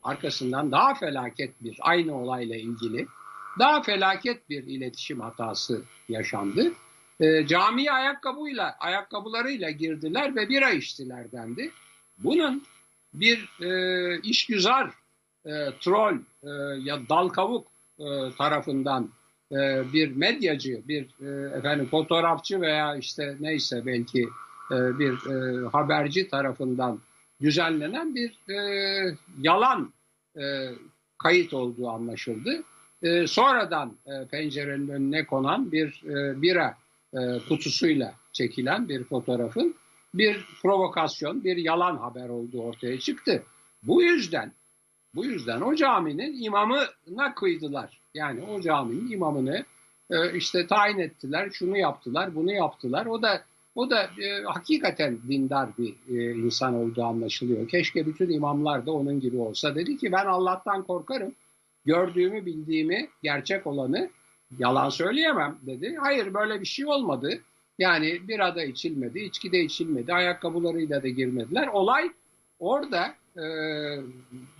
arkasından 0.03 0.71
daha 0.71 0.93
felaket 0.93 1.63
bir 1.63 1.77
aynı 1.81 2.21
olayla 2.21 2.55
ilgili 2.55 3.07
daha 3.59 3.81
felaket 3.81 4.49
bir 4.49 4.63
iletişim 4.63 5.19
hatası 5.19 5.81
yaşandı. 6.09 6.73
E, 7.19 7.47
camiye 7.47 7.91
ayakkabıyla, 7.91 8.75
ayakkabılarıyla 8.79 9.69
girdiler 9.69 10.35
ve 10.35 10.49
bira 10.49 10.69
içtiler 10.69 11.31
dendi. 11.31 11.71
Bunun 12.17 12.63
bir 13.13 13.49
e, 13.61 14.21
işgüzar, 14.21 14.91
e, 15.45 15.51
troll 15.79 16.15
e, 16.43 16.49
ya 16.79 16.99
dal 17.09 17.29
kavuk 17.29 17.67
e, 17.99 18.05
tarafından 18.37 19.09
e, 19.51 19.93
bir 19.93 20.15
medyacı, 20.15 20.81
bir 20.87 21.03
e, 21.21 21.57
efendim 21.57 21.87
fotoğrafçı 21.91 22.61
veya 22.61 22.95
işte 22.95 23.37
neyse 23.39 23.85
belki 23.85 24.21
e, 24.71 24.99
bir 24.99 25.13
e, 25.13 25.67
haberci 25.67 26.27
tarafından 26.27 26.99
düzenlenen 27.41 28.15
bir 28.15 28.53
e, 28.53 29.17
yalan 29.41 29.93
e, 30.37 30.69
kayıt 31.17 31.53
olduğu 31.53 31.89
anlaşıldı. 31.89 32.63
E, 33.03 33.27
sonradan 33.27 33.93
e, 34.05 34.25
pencerenin 34.25 34.87
önüne 34.87 35.25
konan 35.25 35.71
bir 35.71 36.03
e, 36.05 36.41
bira 36.41 36.77
e, 37.13 37.19
kutusuyla 37.49 38.13
çekilen 38.33 38.89
bir 38.89 39.03
fotoğrafın 39.03 39.75
bir 40.13 40.45
provokasyon, 40.61 41.43
bir 41.43 41.57
yalan 41.57 41.97
haber 41.97 42.29
olduğu 42.29 42.61
ortaya 42.61 42.99
çıktı. 42.99 43.43
Bu 43.83 44.03
yüzden 44.03 44.51
bu 45.15 45.25
yüzden 45.25 45.61
o 45.61 45.75
caminin 45.75 46.43
imamına 46.43 47.35
kıydılar. 47.35 47.99
Yani 48.13 48.43
o 48.43 48.61
caminin 48.61 49.11
imamını 49.11 49.65
e, 50.09 50.37
işte 50.37 50.67
tayin 50.67 50.99
ettiler, 50.99 51.49
şunu 51.49 51.77
yaptılar, 51.77 52.35
bunu 52.35 52.51
yaptılar. 52.51 53.05
O 53.05 53.21
da 53.21 53.41
o 53.75 53.89
da 53.89 54.03
e, 54.03 54.43
hakikaten 54.45 55.19
dindar 55.29 55.69
bir 55.77 55.95
e, 56.09 56.35
insan 56.35 56.73
olduğu 56.73 57.03
anlaşılıyor. 57.03 57.67
Keşke 57.67 58.05
bütün 58.05 58.29
imamlar 58.29 58.85
da 58.85 58.91
onun 58.91 59.19
gibi 59.19 59.37
olsa. 59.37 59.75
Dedi 59.75 59.97
ki 59.97 60.11
ben 60.11 60.25
Allah'tan 60.25 60.83
korkarım. 60.83 61.35
Gördüğümü, 61.87 62.45
bildiğimi, 62.45 63.09
gerçek 63.23 63.67
olanı 63.67 64.09
yalan 64.59 64.89
söyleyemem 64.89 65.57
dedi. 65.61 65.95
Hayır 65.99 66.33
böyle 66.33 66.61
bir 66.61 66.65
şey 66.65 66.85
olmadı. 66.85 67.41
Yani 67.79 68.27
bir 68.27 68.39
ada 68.39 68.63
içilmedi, 68.63 69.19
içki 69.19 69.51
de 69.51 69.61
içilmedi, 69.61 70.13
ayakkabılarıyla 70.13 71.03
da 71.03 71.07
girmediler. 71.07 71.67
Olay 71.67 72.11
orada 72.59 73.15
e, 73.37 73.45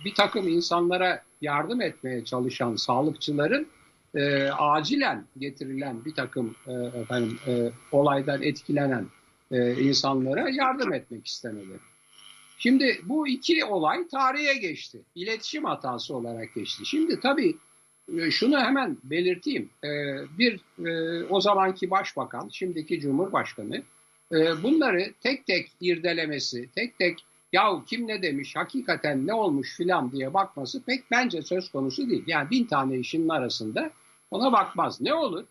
bir 0.04 0.14
takım 0.14 0.48
insanlara 0.48 1.22
yardım 1.40 1.80
etmeye 1.80 2.24
çalışan 2.24 2.76
sağlıkçıların 2.76 3.66
e, 4.14 4.48
acilen 4.50 5.24
getirilen 5.38 6.04
bir 6.04 6.14
takım 6.14 6.54
e, 6.66 6.72
efendim 6.72 7.38
e, 7.46 7.70
olaydan 7.92 8.42
etkilenen 8.42 9.06
e, 9.50 9.72
insanlara 9.74 10.48
yardım 10.48 10.92
etmek 10.92 11.26
istemeleri. 11.26 11.87
Şimdi 12.58 13.00
bu 13.04 13.28
iki 13.28 13.64
olay 13.64 14.08
tarihe 14.08 14.54
geçti. 14.54 15.02
İletişim 15.14 15.64
hatası 15.64 16.16
olarak 16.16 16.54
geçti. 16.54 16.86
Şimdi 16.86 17.20
tabii 17.20 17.56
e, 18.18 18.30
şunu 18.30 18.60
hemen 18.60 18.98
belirteyim. 19.04 19.70
E, 19.84 19.88
bir 20.38 20.60
e, 20.86 21.24
o 21.24 21.40
zamanki 21.40 21.90
başbakan, 21.90 22.48
şimdiki 22.52 23.00
cumhurbaşkanı 23.00 23.82
bunları 24.62 25.12
tek 25.20 25.46
tek 25.46 25.70
irdelemesi, 25.80 26.68
tek 26.74 26.98
tek 26.98 27.24
yahu 27.52 27.84
kim 27.84 28.08
ne 28.08 28.22
demiş, 28.22 28.56
hakikaten 28.56 29.26
ne 29.26 29.34
olmuş 29.34 29.76
filan 29.76 30.12
diye 30.12 30.34
bakması 30.34 30.82
pek 30.82 31.10
bence 31.10 31.42
söz 31.42 31.70
konusu 31.70 32.10
değil. 32.10 32.24
Yani 32.26 32.50
bin 32.50 32.64
tane 32.64 32.98
işinin 32.98 33.28
arasında 33.28 33.90
ona 34.30 34.52
bakmaz. 34.52 35.00
Ne 35.00 35.14
olur? 35.14 35.44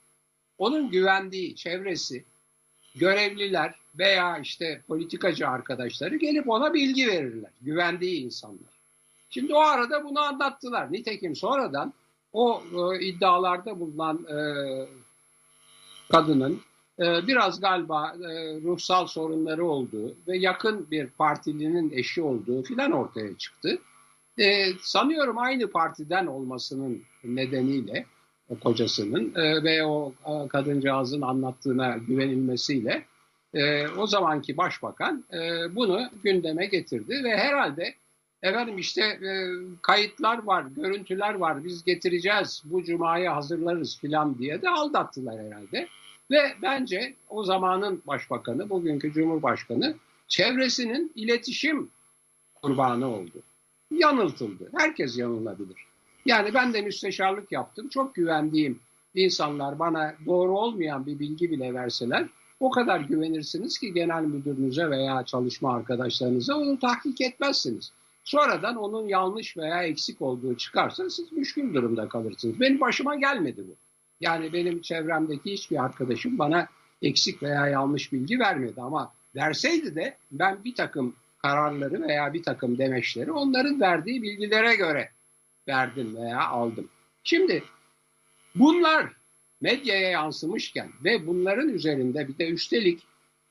Onun 0.58 0.92
güvendiği 0.92 1.56
çevresi, 1.56 2.26
görevliler 3.00 3.76
veya 4.00 4.38
işte 4.38 4.82
politikacı 4.88 5.48
arkadaşları 5.48 6.16
gelip 6.16 6.50
ona 6.50 6.74
bilgi 6.74 7.08
verirler. 7.08 7.52
Güvendiği 7.62 8.26
insanlar. 8.26 8.78
Şimdi 9.30 9.54
o 9.54 9.60
arada 9.60 10.04
bunu 10.04 10.20
anlattılar. 10.20 10.92
Nitekim 10.92 11.36
sonradan 11.36 11.94
o 12.34 12.64
e, 12.74 13.06
iddialarda 13.06 13.80
bulunan 13.80 14.26
e, 14.30 14.40
kadının 16.12 16.62
e, 17.00 17.28
biraz 17.28 17.60
galiba 17.60 18.16
e, 18.16 18.28
ruhsal 18.62 19.08
sorunları 19.08 19.66
olduğu 19.66 20.16
ve 20.28 20.38
yakın 20.38 20.92
bir 20.92 21.08
partilinin 21.08 21.92
eşi 21.92 22.22
olduğu 22.22 22.64
filan 22.64 22.92
ortaya 22.92 23.38
çıktı. 23.38 23.80
E, 24.40 24.74
sanıyorum 24.82 25.38
aynı 25.38 25.72
partiden 25.72 26.26
olmasının 26.28 27.02
nedeniyle 27.24 28.06
kocasının 28.56 29.34
e, 29.36 29.64
ve 29.64 29.84
o 29.86 30.14
e, 30.26 30.48
kadıncağızın 30.48 31.22
anlattığına 31.22 31.98
güvenilmesiyle 31.98 33.06
e, 33.54 33.88
o 33.88 34.08
zamanki 34.08 34.58
başbakan 34.58 35.26
e, 35.34 35.76
bunu 35.76 36.10
gündeme 36.24 36.66
getirdi 36.66 37.24
ve 37.24 37.38
herhalde 37.38 37.96
efendim 38.44 38.78
işte 38.78 39.02
e, 39.02 39.48
kayıtlar 39.82 40.44
var, 40.44 40.66
görüntüler 40.76 41.34
var, 41.34 41.64
biz 41.64 41.84
getireceğiz, 41.84 42.64
bu 42.66 42.84
cumaya 42.84 43.36
hazırlarız 43.36 44.00
filan 44.00 44.38
diye 44.38 44.62
de 44.62 44.70
aldattılar 44.70 45.46
herhalde. 45.46 45.88
Ve 46.32 46.54
bence 46.62 47.16
o 47.30 47.44
zamanın 47.44 48.02
başbakanı, 48.08 48.70
bugünkü 48.70 49.14
cumhurbaşkanı 49.14 49.96
çevresinin 50.28 51.12
iletişim 51.16 51.90
kurbanı 52.56 53.16
oldu. 53.16 53.44
Yanıltıldı. 53.92 54.70
Herkes 54.78 55.18
yanılabilir. 55.18 55.87
Yani 56.28 56.54
ben 56.54 56.74
de 56.74 56.82
müsteşarlık 56.82 57.52
yaptım. 57.52 57.90
Çok 57.90 58.16
güvendiğim 58.16 58.80
insanlar 59.16 59.80
bana 59.80 60.16
doğru 60.26 60.58
olmayan 60.58 61.06
bir 61.06 61.20
bilgi 61.20 61.52
bile 61.52 61.74
verseler 61.74 62.28
o 62.60 62.72
kadar 62.72 63.00
güvenirsiniz 63.00 63.80
ki 63.80 63.94
genel 63.94 64.24
müdürünüze 64.24 64.90
veya 64.90 65.24
çalışma 65.26 65.76
arkadaşlarınıza 65.76 66.56
onu 66.56 66.80
tahkik 66.80 67.22
etmezsiniz. 67.22 67.92
Sonradan 68.24 68.76
onun 68.76 69.08
yanlış 69.08 69.58
veya 69.58 69.84
eksik 69.84 70.22
olduğu 70.22 70.58
çıkarsa 70.58 71.10
siz 71.10 71.32
müşkül 71.32 71.74
durumda 71.74 72.10
kalırsınız. 72.10 72.60
Benim 72.60 72.80
başıma 72.80 73.16
gelmedi 73.16 73.64
bu. 73.68 73.76
Yani 74.22 74.54
benim 74.54 74.82
çevremdeki 74.82 75.52
hiçbir 75.52 75.84
arkadaşım 75.84 76.40
bana 76.40 76.68
eksik 77.02 77.44
veya 77.44 77.68
yanlış 77.68 78.14
bilgi 78.14 78.40
vermedi 78.40 78.82
ama 78.82 79.12
verseydi 79.36 79.96
de 79.96 80.18
ben 80.32 80.64
bir 80.64 80.76
takım 80.76 81.16
kararları 81.42 82.02
veya 82.02 82.34
bir 82.34 82.44
takım 82.44 82.78
demeçleri 82.78 83.32
onların 83.32 83.82
verdiği 83.82 84.22
bilgilere 84.22 84.76
göre 84.76 85.10
verdim 85.68 86.16
veya 86.16 86.48
aldım. 86.48 86.90
Şimdi 87.24 87.64
bunlar 88.56 89.14
medyaya 89.62 90.10
yansımışken 90.10 90.90
ve 91.04 91.28
bunların 91.28 91.70
üzerinde 91.70 92.28
bir 92.28 92.38
de 92.38 92.50
üstelik 92.50 93.04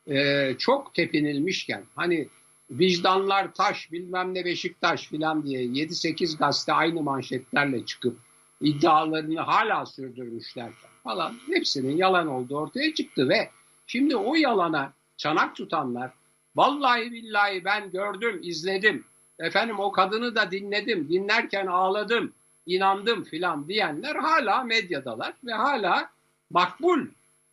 e, 0.06 0.54
çok 0.58 0.94
tepinilmişken 0.94 1.84
hani 1.96 2.28
vicdanlar 2.70 3.54
taş 3.54 3.92
bilmem 3.92 4.34
ne 4.34 4.44
Beşiktaş 4.44 5.08
filan 5.08 5.46
diye 5.46 5.62
7-8 5.62 6.38
gazete 6.38 6.72
aynı 6.72 7.02
manşetlerle 7.02 7.84
çıkıp 7.84 8.18
iddialarını 8.60 9.40
hala 9.40 9.86
sürdürmüşlerken 9.86 10.90
falan 11.04 11.34
hepsinin 11.46 11.96
yalan 11.96 12.26
olduğu 12.26 12.56
ortaya 12.56 12.94
çıktı 12.94 13.28
ve 13.28 13.50
şimdi 13.86 14.16
o 14.16 14.34
yalana 14.34 14.92
çanak 15.16 15.56
tutanlar 15.56 16.10
vallahi 16.56 17.12
billahi 17.12 17.64
ben 17.64 17.90
gördüm 17.90 18.40
izledim 18.42 19.04
efendim 19.38 19.80
o 19.80 19.92
kadını 19.92 20.34
da 20.34 20.50
dinledim 20.50 21.08
dinlerken 21.08 21.66
ağladım 21.66 22.32
inandım 22.66 23.24
filan 23.24 23.68
diyenler 23.68 24.16
hala 24.16 24.64
medyadalar 24.64 25.34
ve 25.44 25.52
hala 25.52 26.10
makbul 26.50 27.00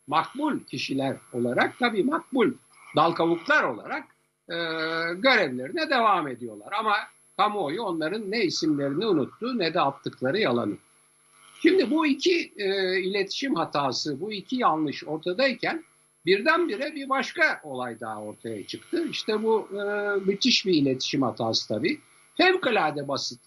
makbul 0.07 0.59
kişiler 0.59 1.17
olarak 1.33 1.79
tabii 1.79 2.03
makbul 2.03 2.51
dal 2.95 3.11
kavuklar 3.11 3.63
olarak 3.63 4.03
e, 4.49 4.55
görevlerine 5.13 5.89
devam 5.89 6.27
ediyorlar. 6.27 6.73
Ama 6.79 6.95
kamuoyu 7.37 7.81
onların 7.81 8.31
ne 8.31 8.43
isimlerini 8.43 9.05
unuttu 9.05 9.59
ne 9.59 9.73
de 9.73 9.81
attıkları 9.81 10.37
yalanı. 10.37 10.77
Şimdi 11.61 11.91
bu 11.91 12.05
iki 12.05 12.53
e, 12.57 12.99
iletişim 12.99 13.55
hatası, 13.55 14.21
bu 14.21 14.31
iki 14.31 14.55
yanlış 14.55 15.03
ortadayken 15.03 15.83
birdenbire 16.25 16.95
bir 16.95 17.09
başka 17.09 17.61
olay 17.63 17.99
daha 17.99 18.21
ortaya 18.21 18.67
çıktı. 18.67 19.07
İşte 19.09 19.43
bu 19.43 19.69
e, 19.71 20.15
müthiş 20.25 20.65
bir 20.65 20.73
iletişim 20.73 21.21
hatası 21.21 21.67
tabii. 21.67 21.99
Fevkalade 22.37 23.07
basit. 23.07 23.39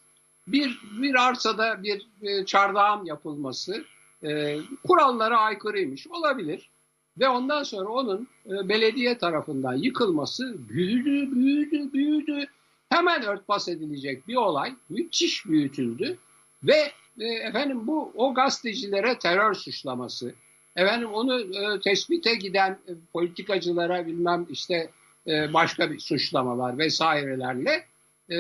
Bir, 0.46 0.80
bir 1.02 1.14
arsada 1.14 1.82
bir 1.82 2.06
e, 2.22 2.44
çardağın 2.44 3.04
yapılması 3.04 3.84
e, 4.22 4.58
kurallara 4.88 5.38
aykırıymış 5.38 6.06
olabilir. 6.06 6.70
Ve 7.18 7.28
ondan 7.28 7.62
sonra 7.62 7.88
onun 7.88 8.28
e, 8.46 8.68
belediye 8.68 9.18
tarafından 9.18 9.74
yıkılması 9.74 10.68
büyüdü, 10.68 11.34
büyüdü, 11.34 11.92
büyüdü. 11.92 12.46
Hemen 12.88 13.22
örtbas 13.22 13.68
edilecek 13.68 14.28
bir 14.28 14.36
olay 14.36 14.74
müthiş 14.88 15.46
büyütüldü. 15.46 16.18
Ve 16.62 16.92
e, 17.20 17.24
efendim 17.24 17.86
bu 17.86 18.12
o 18.14 18.34
gazetecilere 18.34 19.18
terör 19.18 19.54
suçlaması, 19.54 20.34
efendim 20.76 21.08
onu 21.12 21.40
e, 21.40 21.80
tespite 21.80 22.34
giden 22.34 22.70
e, 22.70 22.92
politikacılara 23.12 24.06
bilmem 24.06 24.46
işte 24.50 24.90
e, 25.26 25.52
başka 25.52 25.90
bir 25.90 25.98
suçlamalar 25.98 26.78
vesairelerle 26.78 27.84
e, 28.28 28.36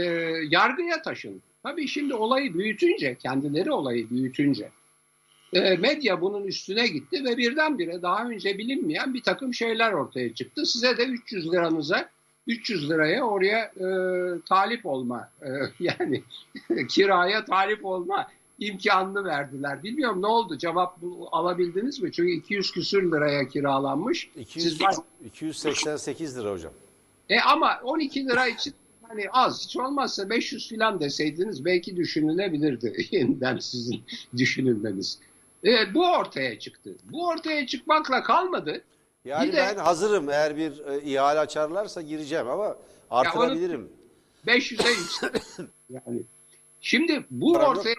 yargıya 0.50 1.02
taşındı. 1.02 1.42
Tabii 1.62 1.88
şimdi 1.88 2.14
olayı 2.14 2.54
büyütünce, 2.54 3.14
kendileri 3.14 3.72
olayı 3.72 4.10
büyütünce 4.10 4.70
e, 5.52 5.76
medya 5.76 6.20
bunun 6.20 6.44
üstüne 6.46 6.86
gitti 6.86 7.24
ve 7.24 7.36
birdenbire 7.36 8.02
daha 8.02 8.28
önce 8.28 8.58
bilinmeyen 8.58 9.14
bir 9.14 9.22
takım 9.22 9.54
şeyler 9.54 9.92
ortaya 9.92 10.34
çıktı. 10.34 10.66
Size 10.66 10.96
de 10.96 11.04
300 11.04 11.52
liranıza 11.52 12.10
300 12.46 12.90
liraya 12.90 13.24
oraya 13.24 13.58
e, 13.64 13.86
talip 14.48 14.86
olma 14.86 15.30
e, 15.42 15.48
yani 15.80 16.22
kiraya 16.88 17.44
talip 17.44 17.84
olma 17.84 18.28
imkanını 18.58 19.24
verdiler. 19.24 19.82
Bilmiyorum 19.82 20.22
ne 20.22 20.26
oldu 20.26 20.58
cevap 20.58 21.02
bu, 21.02 21.28
alabildiniz 21.32 22.00
mi? 22.00 22.12
Çünkü 22.12 22.32
200 22.32 22.70
küsür 22.70 23.12
liraya 23.12 23.48
kiralanmış. 23.48 24.30
200, 24.36 24.80
288 25.24 26.38
lira 26.38 26.52
hocam. 26.52 26.72
E 27.28 27.40
ama 27.40 27.80
12 27.84 28.24
lira 28.26 28.46
için 28.46 28.74
hani 29.02 29.24
az 29.32 29.64
hiç 29.64 29.76
olmazsa 29.76 30.30
500 30.30 30.70
falan 30.70 31.00
deseydiniz 31.00 31.64
belki 31.64 31.96
düşünülebilirdi 31.96 33.06
yeniden 33.10 33.58
sizin 33.58 34.02
düşünülmeniz. 34.36 35.18
Evet, 35.64 35.88
bu 35.94 36.06
ortaya 36.10 36.58
çıktı. 36.58 36.94
Bu 37.04 37.26
ortaya 37.26 37.66
çıkmakla 37.66 38.22
kalmadı. 38.22 38.84
Yani 39.24 39.52
de- 39.52 39.56
ben 39.56 39.76
hazırım. 39.76 40.30
Eğer 40.30 40.56
bir 40.56 40.86
e, 40.86 41.02
ihale 41.02 41.38
açarlarsa 41.38 42.02
gireceğim 42.02 42.48
ama 42.48 42.76
artırabilirim. 43.10 43.88
500'e 44.46 44.90
yüksek. 44.90 45.30
yani. 45.90 46.22
Şimdi 46.80 47.24
bu 47.30 47.52
Param 47.52 47.66
yok. 47.68 47.78
ortaya 47.78 47.94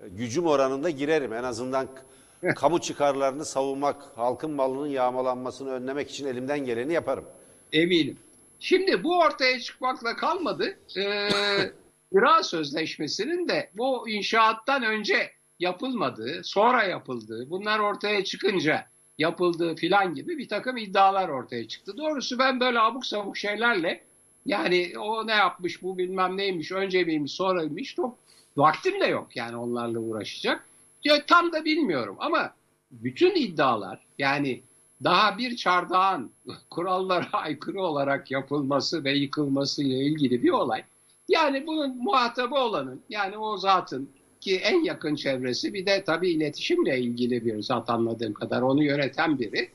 Gücüm 0.00 0.46
oranında 0.46 0.90
girerim. 0.90 1.32
En 1.32 1.42
azından 1.44 1.88
kamu 2.56 2.80
çıkarlarını 2.80 3.44
savunmak, 3.44 4.02
halkın 4.16 4.50
malının 4.50 4.86
yağmalanmasını 4.86 5.70
önlemek 5.70 6.10
için 6.10 6.26
elimden 6.26 6.64
geleni 6.64 6.92
yaparım. 6.92 7.24
eminim. 7.72 8.18
Şimdi 8.60 9.04
bu 9.04 9.18
ortaya 9.18 9.60
çıkmakla 9.60 10.16
kalmadı. 10.16 10.78
Ee, 10.96 11.28
kira 12.12 12.42
sözleşmesinin 12.42 13.48
de 13.48 13.70
bu 13.74 14.08
inşaattan 14.08 14.82
önce 14.82 15.30
yapılmadığı, 15.58 16.40
sonra 16.44 16.84
yapıldığı, 16.84 17.50
bunlar 17.50 17.78
ortaya 17.78 18.24
çıkınca 18.24 18.86
yapıldığı 19.18 19.74
filan 19.74 20.14
gibi 20.14 20.38
bir 20.38 20.48
takım 20.48 20.76
iddialar 20.76 21.28
ortaya 21.28 21.68
çıktı. 21.68 21.96
Doğrusu 21.96 22.38
ben 22.38 22.60
böyle 22.60 22.80
abuk 22.80 23.06
sabuk 23.06 23.36
şeylerle 23.36 24.04
yani 24.46 24.92
o 24.98 25.26
ne 25.26 25.32
yapmış 25.32 25.82
bu 25.82 25.98
bilmem 25.98 26.36
neymiş, 26.36 26.72
önce 26.72 27.04
miymiş, 27.04 27.32
sonraymış 27.32 27.94
çok 27.94 28.23
vaktim 28.56 29.00
de 29.00 29.06
yok 29.06 29.36
yani 29.36 29.56
onlarla 29.56 29.98
uğraşacak. 29.98 30.66
Ya, 31.04 31.26
tam 31.26 31.52
da 31.52 31.64
bilmiyorum 31.64 32.16
ama 32.18 32.54
bütün 32.90 33.34
iddialar 33.34 34.06
yani 34.18 34.62
daha 35.04 35.38
bir 35.38 35.56
çardağın 35.56 36.32
kurallara 36.70 37.28
aykırı 37.32 37.82
olarak 37.82 38.30
yapılması 38.30 39.04
ve 39.04 39.12
yıkılması 39.12 39.82
ile 39.82 39.94
ilgili 39.94 40.42
bir 40.42 40.50
olay. 40.50 40.84
Yani 41.28 41.66
bunun 41.66 41.96
muhatabı 41.96 42.54
olanın 42.54 43.02
yani 43.08 43.38
o 43.38 43.56
zatın 43.56 44.10
ki 44.40 44.56
en 44.56 44.84
yakın 44.84 45.14
çevresi 45.14 45.74
bir 45.74 45.86
de 45.86 46.04
tabii 46.04 46.30
iletişimle 46.30 46.98
ilgili 46.98 47.44
bir 47.44 47.62
zat 47.62 47.90
anladığım 47.90 48.34
kadar 48.34 48.62
onu 48.62 48.84
yöneten 48.84 49.38
biri. 49.38 49.70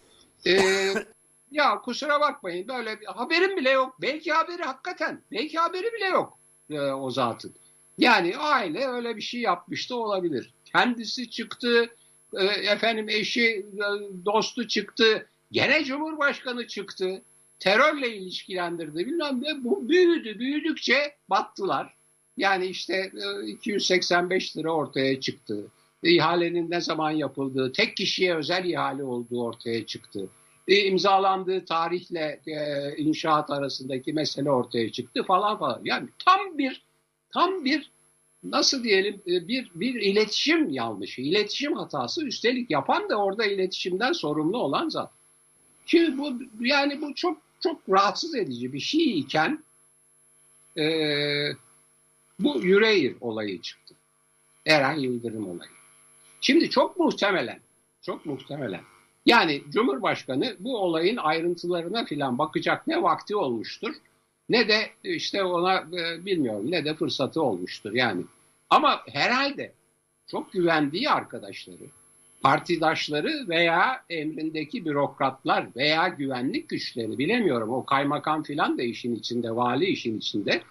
Ee, 0.48 0.60
ya 1.52 1.82
kusura 1.82 2.20
bakmayın 2.20 2.68
böyle 2.68 3.02
bir 3.02 3.06
haberim 3.06 3.58
bile 3.58 3.70
yok. 3.70 3.96
Belki 4.02 4.32
haberi 4.32 4.64
hakikaten 4.64 5.22
belki 5.32 5.58
haberi 5.58 5.94
bile 5.94 6.06
yok 6.06 6.40
e, 6.70 6.80
o 6.80 7.10
zatın. 7.10 7.54
Yani 8.00 8.38
aile 8.38 8.88
öyle 8.88 9.16
bir 9.16 9.22
şey 9.22 9.42
yapmış 9.42 9.90
da 9.90 9.96
olabilir. 9.96 10.54
Kendisi 10.66 11.30
çıktı, 11.30 11.90
e, 12.34 12.44
efendim 12.46 13.10
eşi, 13.10 13.46
e, 13.46 13.86
dostu 14.26 14.68
çıktı, 14.68 15.28
gene 15.52 15.84
Cumhurbaşkanı 15.84 16.68
çıktı. 16.68 17.22
Terörle 17.60 18.16
ilişkilendirdi 18.16 18.98
bilmem 18.98 19.44
ne. 19.44 19.64
Bu 19.64 19.90
büyüdü, 19.90 20.40
büyüdükçe 20.40 21.16
battılar. 21.30 21.94
Yani 22.38 22.66
işte 22.66 23.12
e, 23.44 23.48
285 23.48 24.58
lira 24.58 24.72
ortaya 24.72 25.20
çıktı. 25.20 25.68
İhalenin 26.04 26.72
ne 26.72 26.82
zaman 26.82 27.12
yapıldığı, 27.12 27.72
tek 27.72 27.98
kişiye 27.98 28.36
özel 28.36 28.66
ihale 28.66 29.04
olduğu 29.04 29.44
ortaya 29.44 29.86
çıktı. 29.86 30.30
E, 30.68 30.84
imzalandığı 30.86 31.66
tarihle 31.66 32.42
e, 32.48 32.96
inşaat 32.98 33.50
arasındaki 33.50 34.14
mesele 34.14 34.52
ortaya 34.52 34.92
çıktı 34.92 35.24
falan 35.24 35.60
falan. 35.60 35.82
Yani 35.84 36.10
tam 36.26 36.58
bir 36.58 36.89
tam 37.34 37.66
bir 37.66 37.92
nasıl 38.44 38.84
diyelim 38.84 39.22
e, 39.28 39.48
bir 39.48 39.72
bir 39.76 40.02
iletişim 40.02 40.70
yanlışı, 40.70 41.22
iletişim 41.22 41.74
hatası 41.74 42.26
üstelik 42.26 42.72
yapan 42.72 43.10
da 43.10 43.16
orada 43.16 43.46
iletişimden 43.46 44.12
sorumlu 44.12 44.58
olan 44.58 44.90
zat. 44.90 45.12
Şimdi 45.86 46.18
bu 46.18 46.34
yani 46.60 47.02
bu 47.02 47.16
çok 47.16 47.38
çok 47.60 47.82
rahatsız 47.90 48.36
edici 48.36 48.74
bir 48.74 48.80
şey 48.80 49.20
iken 49.20 49.64
e, 50.78 50.86
bu 52.40 52.62
Yüreğir 52.62 53.16
olayı 53.22 53.62
çıktı. 53.62 53.96
Eren 54.66 54.96
Yıldırım 54.96 55.50
olayı. 55.50 55.72
Şimdi 56.42 56.70
çok 56.70 57.00
muhtemelen, 57.00 57.60
çok 58.02 58.26
muhtemelen 58.26 58.82
yani 59.26 59.64
Cumhurbaşkanı 59.70 60.56
bu 60.60 60.78
olayın 60.78 61.18
ayrıntılarına 61.18 62.06
filan 62.06 62.38
bakacak 62.38 62.88
ne 62.88 63.02
vakti 63.02 63.36
olmuştur 63.36 63.96
ne 64.50 64.68
de 64.68 64.90
işte 65.04 65.44
ona 65.44 65.76
e, 65.76 66.26
bilmiyorum 66.26 66.72
ne 66.72 66.86
de 66.86 66.94
fırsatı 66.94 67.42
olmuştur 67.42 67.94
yani. 67.94 68.24
Ama 68.70 69.02
herhalde 69.08 69.74
çok 70.28 70.52
güvendiği 70.52 71.10
arkadaşları, 71.10 71.84
partidaşları 72.42 73.46
veya 73.50 74.04
emrindeki 74.10 74.86
bürokratlar 74.86 75.68
veya 75.76 76.08
güvenlik 76.08 76.70
güçleri 76.70 77.18
bilemiyorum. 77.18 77.70
O 77.70 77.86
kaymakam 77.86 78.44
filan 78.44 78.78
da 78.78 78.84
işin 78.84 79.16
içinde, 79.16 79.56
vali 79.56 79.86
işin 79.86 80.18
içinde. 80.18 80.62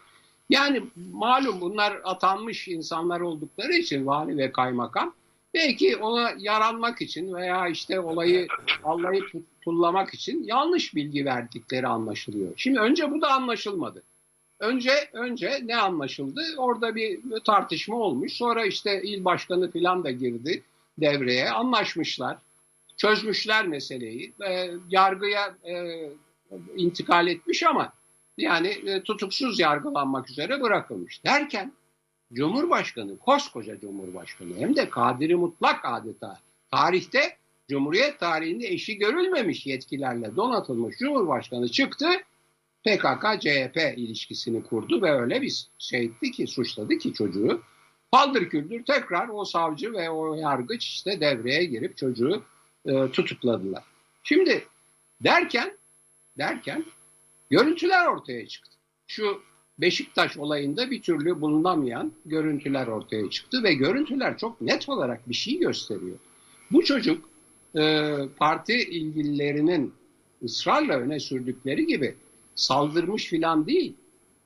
Yani 0.50 0.82
malum 1.12 1.60
bunlar 1.60 2.00
atanmış 2.04 2.68
insanlar 2.68 3.20
oldukları 3.20 3.72
için 3.72 4.06
vali 4.06 4.38
ve 4.38 4.52
kaymakam 4.52 5.14
belki 5.54 5.96
ona 5.96 6.32
yaranmak 6.38 7.02
için 7.02 7.34
veya 7.34 7.68
işte 7.68 8.00
olayı 8.00 8.46
allayıp 8.84 9.32
pullamak 9.64 10.14
için 10.14 10.42
yanlış 10.44 10.94
bilgi 10.94 11.24
verdikleri 11.24 11.86
anlaşılıyor. 11.86 12.52
Şimdi 12.56 12.80
önce 12.80 13.10
bu 13.10 13.20
da 13.20 13.32
anlaşılmadı. 13.32 14.02
Önce 14.60 14.92
önce 15.12 15.60
ne 15.64 15.76
anlaşıldı? 15.76 16.40
Orada 16.56 16.94
bir 16.94 17.20
tartışma 17.46 17.96
olmuş. 17.96 18.32
Sonra 18.32 18.66
işte 18.66 19.02
il 19.02 19.24
başkanı 19.24 19.72
falan 19.72 20.04
da 20.04 20.10
girdi 20.10 20.62
devreye. 20.98 21.50
Anlaşmışlar. 21.50 22.36
Çözmüşler 22.96 23.66
meseleyi. 23.66 24.32
E, 24.48 24.70
yargıya 24.90 25.54
e, 25.64 26.02
intikal 26.76 27.26
etmiş 27.26 27.62
ama 27.62 27.92
yani 28.36 28.68
e, 28.68 29.02
tutuksuz 29.02 29.60
yargılanmak 29.60 30.30
üzere 30.30 30.60
bırakılmış. 30.60 31.24
Derken 31.24 31.72
Cumhurbaşkanı, 32.32 33.18
koskoca 33.18 33.80
Cumhurbaşkanı 33.80 34.56
hem 34.56 34.76
de 34.76 34.90
kadiri 34.90 35.36
mutlak 35.36 35.80
adeta 35.84 36.38
tarihte 36.70 37.36
Cumhuriyet 37.68 38.20
tarihinde 38.20 38.66
eşi 38.66 38.98
görülmemiş 38.98 39.66
yetkilerle 39.66 40.36
donatılmış 40.36 40.96
Cumhurbaşkanı 40.96 41.68
çıktı 41.68 42.06
PKK-CHP 42.86 43.94
ilişkisini 43.94 44.62
kurdu 44.62 45.02
ve 45.02 45.10
öyle 45.12 45.42
bir 45.42 45.66
şeydi 45.78 46.30
ki 46.30 46.46
suçladı 46.46 46.98
ki 46.98 47.12
çocuğu. 47.12 47.62
Paldır 48.12 48.48
küldür 48.48 48.84
tekrar 48.84 49.28
o 49.28 49.44
savcı 49.44 49.92
ve 49.92 50.10
o 50.10 50.34
yargıç 50.34 50.84
işte 50.84 51.20
devreye 51.20 51.64
girip 51.64 51.96
çocuğu 51.96 52.42
e, 52.86 53.10
tutukladılar. 53.10 53.84
Şimdi 54.22 54.64
derken 55.24 55.78
derken 56.38 56.84
görüntüler 57.50 58.06
ortaya 58.06 58.46
çıktı. 58.46 58.76
Şu 59.06 59.42
Beşiktaş 59.78 60.36
olayında 60.36 60.90
bir 60.90 61.02
türlü 61.02 61.40
bulunamayan 61.40 62.12
görüntüler 62.26 62.86
ortaya 62.86 63.30
çıktı 63.30 63.62
ve 63.62 63.74
görüntüler 63.74 64.38
çok 64.38 64.60
net 64.60 64.88
olarak 64.88 65.28
bir 65.28 65.34
şey 65.34 65.58
gösteriyor. 65.58 66.18
Bu 66.70 66.84
çocuk 66.84 67.28
e, 67.76 68.14
parti 68.36 68.74
ilgililerinin 68.74 69.92
ısrarla 70.44 70.98
öne 70.98 71.20
sürdükleri 71.20 71.86
gibi 71.86 72.14
saldırmış 72.54 73.26
filan 73.26 73.66
değil. 73.66 73.94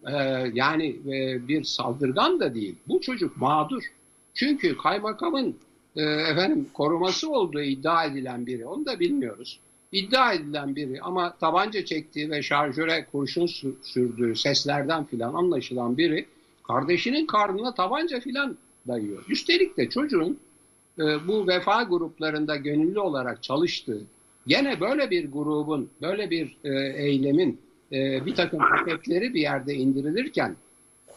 E, 0.06 0.12
yani 0.54 0.96
e, 1.06 1.48
bir 1.48 1.64
saldırgan 1.64 2.40
da 2.40 2.54
değil. 2.54 2.74
Bu 2.88 3.00
çocuk 3.00 3.36
mağdur. 3.36 3.82
Çünkü 4.34 4.76
kaymakamın 4.76 5.56
e, 5.96 6.02
efendim 6.02 6.68
koruması 6.74 7.30
olduğu 7.30 7.62
iddia 7.62 8.04
edilen 8.04 8.46
biri. 8.46 8.66
Onu 8.66 8.86
da 8.86 9.00
bilmiyoruz. 9.00 9.60
İddia 9.92 10.32
edilen 10.32 10.76
biri 10.76 11.00
ama 11.00 11.36
tabanca 11.36 11.84
çektiği 11.84 12.30
ve 12.30 12.42
şarjöre 12.42 13.06
kurşun 13.12 13.46
sürdüğü 13.82 14.36
seslerden 14.36 15.04
filan 15.04 15.34
anlaşılan 15.34 15.96
biri 15.96 16.26
kardeşinin 16.68 17.26
karnına 17.26 17.74
tabanca 17.74 18.20
filan 18.20 18.56
dayıyor. 18.88 19.24
Üstelik 19.28 19.76
de 19.76 19.88
çocuğun 19.88 20.38
e, 20.98 21.02
bu 21.28 21.46
vefa 21.46 21.82
gruplarında 21.82 22.56
gönüllü 22.56 23.00
olarak 23.00 23.42
çalıştığı, 23.42 24.02
gene 24.46 24.80
böyle 24.80 25.10
bir 25.10 25.32
grubun, 25.32 25.90
böyle 26.02 26.30
bir 26.30 26.56
e, 26.64 26.70
eylemin 27.04 27.60
e, 27.92 28.26
bir 28.26 28.34
takım 28.34 28.58
paketleri 28.58 29.34
bir 29.34 29.40
yerde 29.40 29.74
indirilirken 29.74 30.56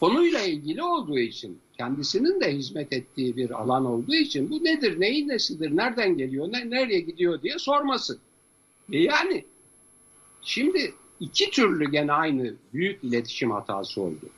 konuyla 0.00 0.40
ilgili 0.40 0.82
olduğu 0.82 1.18
için, 1.18 1.58
kendisinin 1.76 2.40
de 2.40 2.52
hizmet 2.52 2.92
ettiği 2.92 3.36
bir 3.36 3.50
alan 3.50 3.84
olduğu 3.84 4.14
için 4.14 4.50
bu 4.50 4.64
nedir, 4.64 5.00
neyin 5.00 5.28
nesidir, 5.28 5.76
nereden 5.76 6.16
geliyor, 6.16 6.52
ne, 6.52 6.70
nereye 6.70 7.00
gidiyor 7.00 7.42
diye 7.42 7.58
sorması. 7.58 8.18
E 8.92 8.98
yani 8.98 9.44
şimdi 10.42 10.94
iki 11.20 11.50
türlü 11.50 11.90
gene 11.90 12.12
aynı 12.12 12.54
büyük 12.74 13.04
iletişim 13.04 13.50
hatası 13.50 14.00
oldu. 14.00 14.30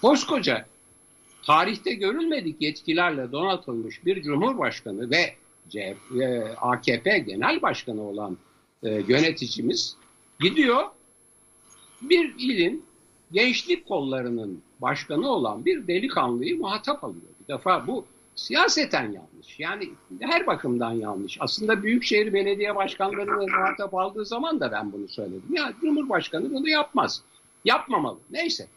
Koskoca 0.00 0.66
tarihte 1.46 1.94
görülmedik 1.94 2.62
yetkilerle 2.62 3.32
donatılmış 3.32 4.04
bir 4.04 4.22
cumhurbaşkanı 4.22 5.10
ve 5.10 5.34
CHP, 5.68 6.20
e, 6.20 6.54
AKP 6.60 7.18
genel 7.18 7.62
başkanı 7.62 8.02
olan 8.02 8.36
e, 8.82 8.90
yöneticimiz 9.08 9.96
gidiyor 10.40 10.84
bir 12.02 12.34
ilin 12.38 12.84
gençlik 13.32 13.86
kollarının 13.88 14.62
başkanı 14.80 15.28
olan 15.28 15.64
bir 15.64 15.86
delikanlıyı 15.86 16.58
muhatap 16.58 17.04
alıyor. 17.04 17.22
Bir 17.40 17.54
defa 17.54 17.86
bu 17.86 18.06
siyaseten 18.36 19.12
yanlış. 19.12 19.60
Yani 19.60 19.90
her 20.20 20.46
bakımdan 20.46 20.92
yanlış. 20.92 21.36
Aslında 21.40 21.82
Büyükşehir 21.82 22.32
Belediye 22.32 22.76
Başkanları'nı 22.76 23.46
muhatap 23.46 23.94
aldığı 23.94 24.26
zaman 24.26 24.60
da 24.60 24.72
ben 24.72 24.92
bunu 24.92 25.08
söyledim. 25.08 25.54
Ya 25.54 25.72
Cumhurbaşkanı 25.80 26.52
bunu 26.52 26.68
yapmaz. 26.68 27.22
Yapmamalı. 27.64 28.18
Neyse. 28.30 28.68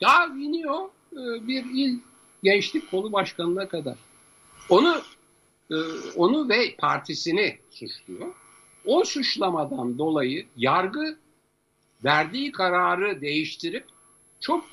Ya 0.00 0.26
iniyor 0.26 0.88
e, 1.12 1.46
bir 1.48 1.64
il 1.64 1.98
gençlik 2.42 2.90
kolu 2.90 3.12
başkanına 3.12 3.68
kadar. 3.68 3.96
Onu 4.68 5.00
e, 5.70 5.76
onu 6.16 6.48
ve 6.48 6.76
partisini 6.76 7.58
suçluyor. 7.70 8.34
O 8.84 9.04
suçlamadan 9.04 9.98
dolayı 9.98 10.46
yargı 10.56 11.18
verdiği 12.04 12.52
kararı 12.52 13.20
değiştirip 13.20 13.84
çok 14.40 14.64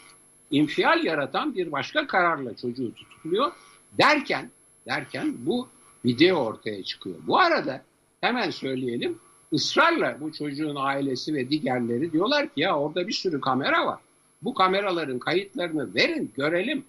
infial 0.52 1.04
yaratan 1.04 1.56
bir 1.56 1.72
başka 1.72 2.08
kararla 2.08 2.56
çocuğu 2.56 2.96
tutukluyor 2.96 3.52
derken 3.92 4.52
derken 4.86 5.36
bu 5.38 5.68
video 6.06 6.38
ortaya 6.38 6.84
çıkıyor. 6.84 7.16
Bu 7.28 7.40
arada 7.40 7.82
hemen 8.22 8.50
söyleyelim 8.50 9.20
ısrarla 9.54 10.18
bu 10.22 10.32
çocuğun 10.32 10.76
ailesi 10.80 11.34
ve 11.34 11.50
diğerleri 11.50 12.12
diyorlar 12.12 12.46
ki 12.46 12.62
ya 12.62 12.80
orada 12.80 13.08
bir 13.08 13.14
sürü 13.14 13.42
kamera 13.42 13.86
var. 13.86 14.00
Bu 14.42 14.54
kameraların 14.54 15.20
kayıtlarını 15.20 15.96
verin 15.96 16.32
görelim 16.38 16.86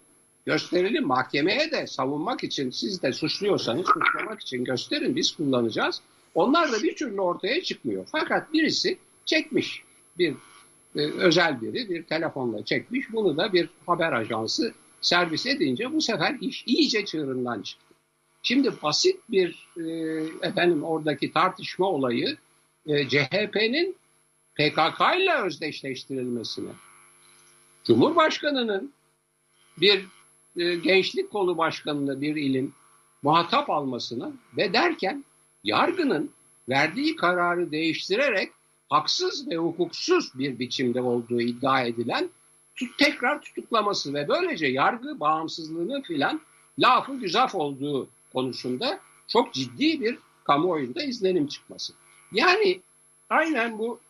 gösterelim 0.46 1.06
mahkemeye 1.06 1.70
de 1.70 1.86
savunmak 1.86 2.44
için 2.44 2.70
siz 2.70 3.02
de 3.02 3.12
suçluyorsanız 3.12 3.86
suçlamak 3.86 4.40
için 4.40 4.64
gösterin 4.64 5.16
biz 5.16 5.32
kullanacağız. 5.32 6.00
Onlar 6.34 6.72
da 6.72 6.82
bir 6.82 6.96
türlü 6.96 7.20
ortaya 7.20 7.62
çıkmıyor. 7.62 8.06
Fakat 8.12 8.52
birisi 8.52 8.98
çekmiş 9.24 9.82
bir 10.18 10.34
e, 10.96 11.00
özel 11.00 11.60
biri 11.60 11.88
bir 11.90 12.02
telefonla 12.02 12.64
çekmiş. 12.64 13.12
Bunu 13.12 13.36
da 13.36 13.52
bir 13.52 13.68
haber 13.86 14.12
ajansı 14.12 14.74
servis 15.00 15.46
edince 15.46 15.92
bu 15.92 16.00
sefer 16.00 16.36
iş 16.40 16.64
iyice 16.66 17.04
çığırından 17.04 17.62
çıktı. 17.62 17.94
Şimdi 18.42 18.82
basit 18.82 19.16
bir 19.30 19.68
e, 19.76 19.90
efendim 20.42 20.82
oradaki 20.82 21.32
tartışma 21.32 21.86
olayı 21.86 22.36
e, 22.86 23.08
CHP'nin 23.08 23.96
PKK 24.54 25.00
ile 25.16 25.34
özdeşleştirilmesine, 25.34 26.70
Cumhurbaşkanı'nın 27.84 28.92
bir 29.80 30.06
e, 30.56 30.74
gençlik 30.74 31.30
kolu 31.30 31.58
başkanını 31.58 32.20
bir 32.20 32.36
ilin 32.36 32.74
muhatap 33.22 33.70
almasına 33.70 34.32
ve 34.56 34.72
derken 34.72 35.24
yargının 35.64 36.30
verdiği 36.68 37.16
kararı 37.16 37.70
değiştirerek 37.70 38.52
haksız 38.88 39.48
ve 39.48 39.56
hukuksuz 39.56 40.38
bir 40.38 40.58
biçimde 40.58 41.00
olduğu 41.00 41.40
iddia 41.40 41.82
edilen 41.82 42.30
tekrar 42.98 43.42
tutuklaması 43.42 44.14
ve 44.14 44.28
böylece 44.28 44.66
yargı 44.66 45.20
bağımsızlığının 45.20 46.02
filan 46.02 46.40
lafı 46.78 47.14
güzaf 47.14 47.54
olduğu 47.54 48.08
konusunda 48.32 49.00
çok 49.28 49.54
ciddi 49.54 50.00
bir 50.00 50.18
kamuoyunda 50.44 51.02
izlenim 51.02 51.46
çıkması. 51.46 51.92
Yani 52.32 52.80
aynen 53.30 53.78
bu 53.78 54.00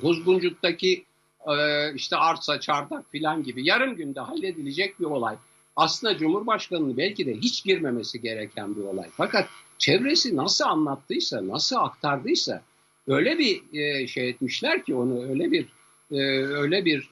Kuzguncuk'taki 0.00 1.04
e, 1.46 1.94
işte 1.94 2.16
arsa, 2.16 2.60
çardak 2.60 3.10
filan 3.12 3.42
gibi 3.42 3.66
yarım 3.66 3.96
günde 3.96 4.20
halledilecek 4.20 5.00
bir 5.00 5.04
olay. 5.04 5.36
Aslında 5.76 6.18
Cumhurbaşkanı'nın 6.18 6.96
belki 6.96 7.26
de 7.26 7.34
hiç 7.34 7.64
girmemesi 7.64 8.20
gereken 8.20 8.76
bir 8.76 8.82
olay. 8.82 9.08
Fakat 9.16 9.48
çevresi 9.78 10.36
nasıl 10.36 10.64
anlattıysa, 10.64 11.48
nasıl 11.48 11.76
aktardıysa 11.76 12.62
öyle 13.08 13.38
bir 13.38 13.62
e, 13.72 14.06
şey 14.06 14.28
etmişler 14.28 14.84
ki 14.84 14.94
onu 14.94 15.28
öyle 15.28 15.52
bir 15.52 15.66
e, 16.10 16.20
öyle 16.46 16.84
bir 16.84 17.10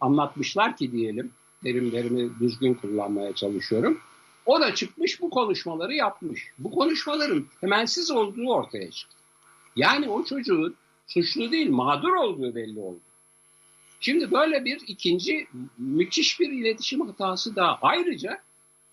anlatmışlar 0.00 0.76
ki 0.76 0.92
diyelim 0.92 1.32
terimlerimi 1.62 2.30
düzgün 2.40 2.74
kullanmaya 2.74 3.32
çalışıyorum. 3.34 4.00
O 4.46 4.60
da 4.60 4.74
çıkmış 4.74 5.20
bu 5.20 5.30
konuşmaları 5.30 5.94
yapmış. 5.94 6.46
Bu 6.58 6.70
konuşmaların 6.70 7.46
temelsiz 7.60 8.10
olduğu 8.10 8.48
ortaya 8.48 8.90
çıktı. 8.90 9.16
Yani 9.76 10.08
o 10.08 10.24
çocuğun 10.24 10.74
suçlu 11.06 11.50
değil 11.50 11.70
mağdur 11.70 12.12
olduğu 12.12 12.54
belli 12.54 12.80
oldu. 12.80 13.00
Şimdi 14.00 14.30
böyle 14.30 14.64
bir 14.64 14.82
ikinci 14.86 15.46
müthiş 15.78 16.40
bir 16.40 16.52
iletişim 16.52 17.00
hatası 17.00 17.56
da 17.56 17.78
ayrıca 17.82 18.38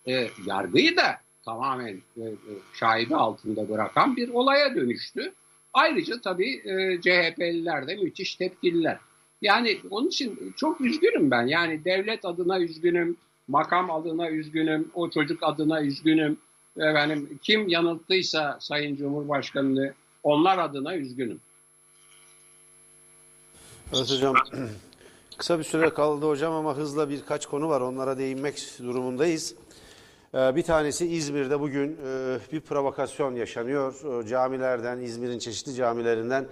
e, 0.08 0.28
yargıyı 0.46 0.98
da 0.98 1.18
tamamen 1.46 2.02
e, 2.18 2.22
e, 2.22 2.34
şaibe 2.74 3.16
altında 3.16 3.70
bırakan 3.70 4.16
bir 4.16 4.30
olaya 4.30 4.76
dönüştü. 4.76 5.34
Ayrıca 5.74 6.22
tabii 6.22 6.62
e, 6.66 7.02
CHP'liler 7.02 7.88
de 7.88 7.96
müthiş 7.96 8.36
tepkililer. 8.36 8.98
Yani 9.42 9.80
onun 9.90 10.08
için 10.08 10.54
çok 10.58 10.82
üzgünüm 10.82 11.32
ben. 11.32 11.48
Yani 11.48 11.86
devlet 11.86 12.26
adına 12.26 12.60
üzgünüm, 12.60 13.18
makam 13.48 13.92
adına 13.92 14.30
üzgünüm, 14.30 14.92
o 14.94 15.10
çocuk 15.10 15.44
adına 15.44 15.82
üzgünüm. 15.82 16.38
Efendim, 16.78 17.40
kim 17.44 17.68
yanılttıysa 17.68 18.58
Sayın 18.62 18.96
Cumhurbaşkanı'nı 18.96 19.94
onlar 20.24 20.58
adına 20.58 20.96
üzgünüm. 20.96 21.40
Evet 23.94 24.12
hocam. 24.12 24.36
Kısa 25.38 25.60
bir 25.60 25.64
süre 25.64 25.90
kaldı 25.90 26.28
hocam 26.28 26.54
ama 26.54 26.78
hızla 26.78 27.10
birkaç 27.10 27.46
konu 27.46 27.70
var. 27.70 27.82
Onlara 27.82 28.18
değinmek 28.18 28.56
durumundayız. 28.80 29.56
Ee, 30.34 30.56
Bir 30.56 30.64
tanesi 30.64 31.08
İzmir'de 31.08 31.60
bugün 31.60 31.98
e, 32.08 32.38
bir 32.52 32.62
provokasyon 32.62 33.36
yaşanıyor. 33.36 33.94
Camilerden, 34.28 34.98
İzmir'in 35.00 35.40
çeşitli 35.40 35.74
camilerinden 35.74 36.46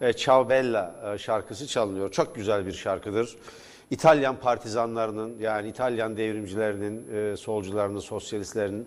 e, 0.00 0.12
Ciao 0.12 0.48
Bella 0.48 0.94
e, 1.14 1.18
şarkısı 1.18 1.66
çalınıyor. 1.66 2.10
Çok 2.10 2.34
güzel 2.34 2.66
bir 2.66 2.72
şarkıdır. 2.72 3.36
İtalyan 3.90 4.36
partizanlarının 4.36 5.38
yani 5.40 5.68
İtalyan 5.68 6.16
devrimcilerinin, 6.16 7.14
e, 7.14 7.36
solcularının, 7.36 8.00
sosyalistlerinin 8.00 8.86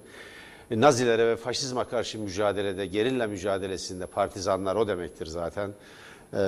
e, 0.72 0.82
Nazilere 0.82 1.28
ve 1.28 1.36
faşizme 1.36 1.84
karşı 1.84 2.20
mücadelede, 2.20 2.86
gerilla 2.86 3.28
mücadelesinde 3.28 4.06
partizanlar 4.06 4.76
o 4.76 4.88
demektir 4.88 5.26
zaten. 5.26 5.70
E, 6.34 6.44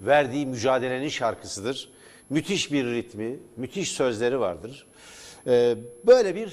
verdiği 0.00 0.46
mücadelenin 0.46 1.08
şarkısıdır. 1.08 1.90
Müthiş 2.30 2.72
bir 2.72 2.84
ritmi, 2.84 3.38
müthiş 3.56 3.92
sözleri 3.92 4.40
vardır. 4.40 4.86
E, 5.46 5.76
böyle 6.06 6.34
bir 6.34 6.48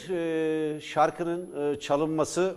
şarkının 0.82 1.76
çalınması 1.80 2.56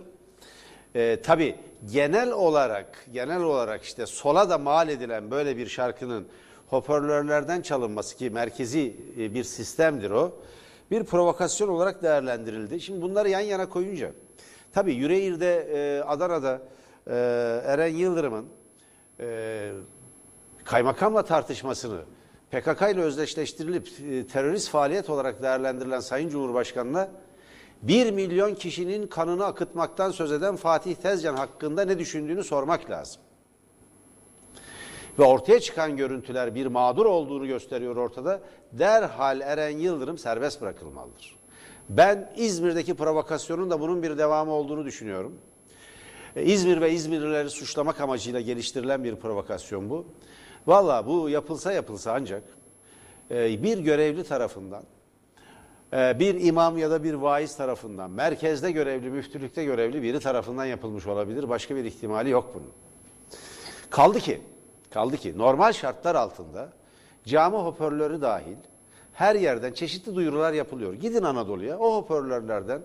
e, 0.95 1.21
tabii 1.23 1.55
genel 1.85 2.31
olarak 2.31 3.05
genel 3.13 3.41
olarak 3.41 3.83
işte 3.83 4.05
sola 4.05 4.49
da 4.49 4.57
mal 4.57 4.89
edilen 4.89 5.31
böyle 5.31 5.57
bir 5.57 5.67
şarkının 5.67 6.27
hoparlörlerden 6.67 7.61
çalınması 7.61 8.17
ki 8.17 8.29
merkezi 8.29 8.95
e, 9.19 9.33
bir 9.33 9.43
sistemdir 9.43 10.11
o. 10.11 10.35
Bir 10.91 11.03
provokasyon 11.03 11.67
olarak 11.67 12.03
değerlendirildi. 12.03 12.81
Şimdi 12.81 13.01
bunları 13.01 13.29
yan 13.29 13.39
yana 13.39 13.69
koyunca 13.69 14.11
tabii 14.73 14.93
Yüreğir'de 14.93 15.67
e, 15.71 16.03
Adana'da 16.03 16.61
e, 17.07 17.13
Eren 17.65 17.95
Yıldırım'ın 17.95 18.45
kaymakamla 20.63 21.23
tartışmasını 21.23 22.01
PKK 22.51 22.81
ile 22.81 23.01
özdeşleştirilip 23.01 23.87
terörist 24.33 24.69
faaliyet 24.69 25.09
olarak 25.09 25.41
değerlendirilen 25.41 25.99
Sayın 25.99 26.29
Cumhurbaşkanı'na 26.29 27.09
1 27.81 28.11
milyon 28.11 28.55
kişinin 28.55 29.07
kanını 29.07 29.45
akıtmaktan 29.45 30.11
söz 30.11 30.31
eden 30.31 30.55
Fatih 30.55 30.95
Tezcan 30.95 31.35
hakkında 31.35 31.85
ne 31.85 31.99
düşündüğünü 31.99 32.43
sormak 32.43 32.89
lazım. 32.89 33.21
Ve 35.19 35.23
ortaya 35.23 35.59
çıkan 35.59 35.97
görüntüler 35.97 36.55
bir 36.55 36.65
mağdur 36.65 37.05
olduğunu 37.05 37.47
gösteriyor 37.47 37.95
ortada. 37.95 38.41
Derhal 38.71 39.41
Eren 39.41 39.77
Yıldırım 39.77 40.17
serbest 40.17 40.61
bırakılmalıdır. 40.61 41.37
Ben 41.89 42.33
İzmir'deki 42.37 42.93
provokasyonun 42.93 43.69
da 43.69 43.79
bunun 43.79 44.03
bir 44.03 44.17
devamı 44.17 44.51
olduğunu 44.51 44.85
düşünüyorum. 44.85 45.33
E, 46.35 46.43
İzmir 46.43 46.81
ve 46.81 46.91
İzmirlileri 46.91 47.49
suçlamak 47.49 48.01
amacıyla 48.01 48.41
geliştirilen 48.41 49.03
bir 49.03 49.15
provokasyon 49.15 49.89
bu. 49.89 50.05
Valla 50.67 51.07
bu 51.07 51.29
yapılsa 51.29 51.71
yapılsa 51.71 52.13
ancak 52.13 52.43
e, 53.31 53.63
bir 53.63 53.77
görevli 53.77 54.23
tarafından, 54.23 54.83
bir 55.93 56.45
imam 56.45 56.77
ya 56.77 56.91
da 56.91 57.03
bir 57.03 57.13
vaiz 57.13 57.57
tarafından, 57.57 58.11
merkezde 58.11 58.71
görevli, 58.71 59.09
müftülükte 59.09 59.63
görevli 59.63 60.03
biri 60.03 60.19
tarafından 60.19 60.65
yapılmış 60.65 61.07
olabilir. 61.07 61.49
Başka 61.49 61.75
bir 61.75 61.83
ihtimali 61.85 62.29
yok 62.29 62.51
bunun. 62.53 62.71
Kaldı 63.89 64.19
ki, 64.19 64.41
kaldı 64.89 65.17
ki 65.17 65.37
normal 65.37 65.73
şartlar 65.73 66.15
altında 66.15 66.69
cami 67.25 67.57
hoparlörü 67.57 68.21
dahil 68.21 68.57
her 69.13 69.35
yerden 69.35 69.73
çeşitli 69.73 70.15
duyurular 70.15 70.53
yapılıyor. 70.53 70.93
Gidin 70.93 71.23
Anadolu'ya 71.23 71.79
o 71.79 71.95
hoparlörlerden 71.95 72.81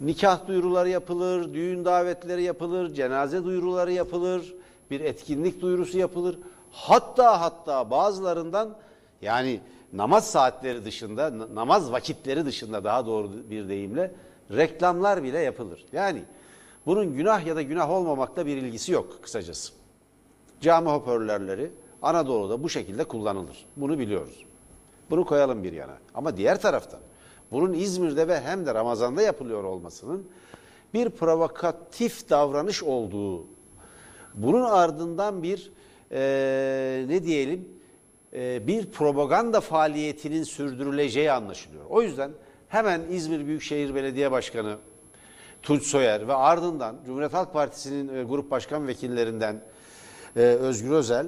nikah 0.00 0.46
duyuruları 0.46 0.88
yapılır, 0.88 1.54
düğün 1.54 1.84
davetleri 1.84 2.42
yapılır, 2.42 2.94
cenaze 2.94 3.44
duyuruları 3.44 3.92
yapılır, 3.92 4.54
bir 4.90 5.00
etkinlik 5.00 5.60
duyurusu 5.60 5.98
yapılır. 5.98 6.38
Hatta 6.70 7.40
hatta 7.40 7.90
bazılarından 7.90 8.76
yani 9.22 9.60
namaz 9.94 10.30
saatleri 10.30 10.84
dışında, 10.84 11.38
na- 11.38 11.54
namaz 11.54 11.92
vakitleri 11.92 12.46
dışında 12.46 12.84
daha 12.84 13.06
doğru 13.06 13.30
bir 13.50 13.68
deyimle 13.68 14.12
reklamlar 14.50 15.22
bile 15.22 15.38
yapılır. 15.38 15.84
Yani 15.92 16.22
bunun 16.86 17.14
günah 17.16 17.46
ya 17.46 17.56
da 17.56 17.62
günah 17.62 17.90
olmamakla 17.90 18.46
bir 18.46 18.56
ilgisi 18.56 18.92
yok 18.92 19.22
kısacası. 19.22 19.72
Cami 20.60 20.88
hoparlörleri 20.88 21.70
Anadolu'da 22.02 22.62
bu 22.62 22.68
şekilde 22.68 23.04
kullanılır. 23.04 23.66
Bunu 23.76 23.98
biliyoruz. 23.98 24.44
Bunu 25.10 25.24
koyalım 25.24 25.64
bir 25.64 25.72
yana. 25.72 25.96
Ama 26.14 26.36
diğer 26.36 26.60
taraftan 26.60 27.00
bunun 27.52 27.72
İzmir'de 27.72 28.28
ve 28.28 28.40
hem 28.40 28.66
de 28.66 28.74
Ramazan'da 28.74 29.22
yapılıyor 29.22 29.64
olmasının 29.64 30.26
bir 30.94 31.10
provokatif 31.10 32.30
davranış 32.30 32.82
olduğu, 32.82 33.44
bunun 34.34 34.62
ardından 34.62 35.42
bir 35.42 35.72
eee, 36.10 37.04
ne 37.08 37.24
diyelim 37.24 37.68
bir 38.34 38.90
propaganda 38.90 39.60
faaliyetinin 39.60 40.42
sürdürüleceği 40.42 41.32
anlaşılıyor. 41.32 41.84
O 41.88 42.02
yüzden 42.02 42.30
hemen 42.68 43.00
İzmir 43.10 43.46
Büyükşehir 43.46 43.94
Belediye 43.94 44.30
Başkanı 44.30 44.76
Tunç 45.64 45.82
Soyer 45.82 46.28
ve 46.28 46.34
ardından 46.34 46.96
Cumhuriyet 47.06 47.34
Halk 47.34 47.52
Partisi'nin 47.52 48.16
e, 48.16 48.22
grup 48.22 48.50
başkan 48.50 48.86
vekillerinden 48.86 49.60
e, 50.36 50.40
Özgür 50.40 50.90
Özel 50.90 51.26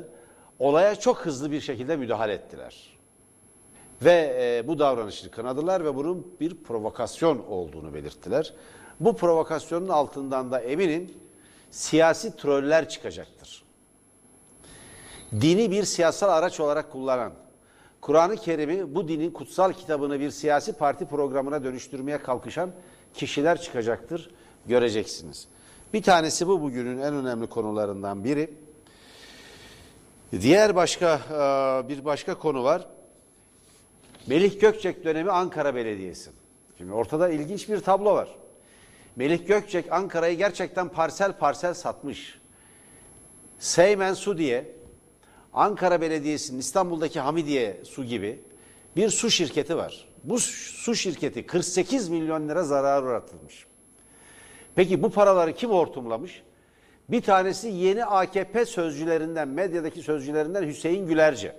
olaya 0.59 0.95
çok 0.95 1.19
hızlı 1.19 1.51
bir 1.51 1.61
şekilde 1.61 1.97
müdahale 1.97 2.33
ettiler. 2.33 2.99
Ve 4.03 4.37
e, 4.41 4.69
bu 4.69 4.79
davranışı 4.79 5.31
kınadılar 5.31 5.85
ve 5.85 5.95
bunun 5.95 6.37
bir 6.41 6.63
provokasyon 6.63 7.39
olduğunu 7.39 7.95
belirttiler. 7.95 8.55
Bu 9.01 9.17
provokasyonun 9.17 9.89
altından 9.89 10.53
da 10.53 10.61
eminim 10.61 11.15
siyasi 11.71 12.37
troller 12.37 12.89
çıkacaktır. 12.89 13.66
Dini 15.33 15.71
bir 15.71 15.85
siyasal 15.85 16.29
araç 16.29 16.61
olarak 16.61 16.93
kullanan, 16.93 17.33
Kur'an-ı 18.01 18.37
Kerim'i 18.37 18.95
bu 18.95 19.09
dinin 19.09 19.31
kutsal 19.31 19.73
kitabını 19.73 20.21
bir 20.21 20.31
siyasi 20.31 20.73
parti 20.73 21.07
programına 21.07 21.65
dönüştürmeye 21.65 22.19
kalkışan 22.19 22.71
kişiler 23.15 23.61
çıkacaktır. 23.61 24.31
Göreceksiniz. 24.67 25.49
Bir 25.95 26.03
tanesi 26.03 26.49
bu 26.49 26.63
bugünün 26.63 26.99
en 26.99 27.15
önemli 27.15 27.47
konularından 27.47 28.25
biri. 28.25 28.51
Diğer 30.33 30.77
başka 30.77 31.15
e, 31.15 31.89
bir 31.89 32.05
başka 32.05 32.39
konu 32.39 32.65
var. 32.65 32.87
Melih 34.27 34.61
Gökçek 34.61 35.05
dönemi 35.05 35.31
Ankara 35.31 35.75
Belediyesi. 35.75 36.31
Şimdi 36.79 36.93
ortada 36.93 37.29
ilginç 37.29 37.69
bir 37.69 37.81
tablo 37.81 38.15
var. 38.15 38.29
Melih 39.17 39.47
Gökçek 39.47 39.93
Ankara'yı 39.93 40.39
gerçekten 40.39 40.89
parsel 40.89 41.33
parsel 41.33 41.75
satmış. 41.75 42.39
Seymen 43.59 44.15
Su 44.15 44.39
diye 44.39 44.76
Ankara 45.57 46.01
Belediyesi'nin 46.01 46.59
İstanbul'daki 46.59 47.21
Hamidiye 47.21 47.81
Su 47.85 48.05
gibi 48.05 48.41
bir 48.97 49.11
su 49.11 49.31
şirketi 49.31 49.77
var. 49.77 50.09
Bu 50.25 50.39
su 50.39 50.95
şirketi 50.95 51.47
48 51.47 52.09
milyon 52.09 52.49
lira 52.49 52.65
zarar 52.65 53.03
uğratılmış. 53.03 53.67
Peki 54.75 55.03
bu 55.03 55.11
paraları 55.11 55.55
kim 55.55 55.71
hortumlamış? 55.71 56.43
Bir 57.09 57.23
tanesi 57.23 57.69
yeni 57.69 58.05
AKP 58.05 58.65
sözcülerinden, 58.65 59.49
medyadaki 59.49 60.03
sözcülerinden 60.03 60.63
Hüseyin 60.63 61.07
Gülerce. 61.07 61.57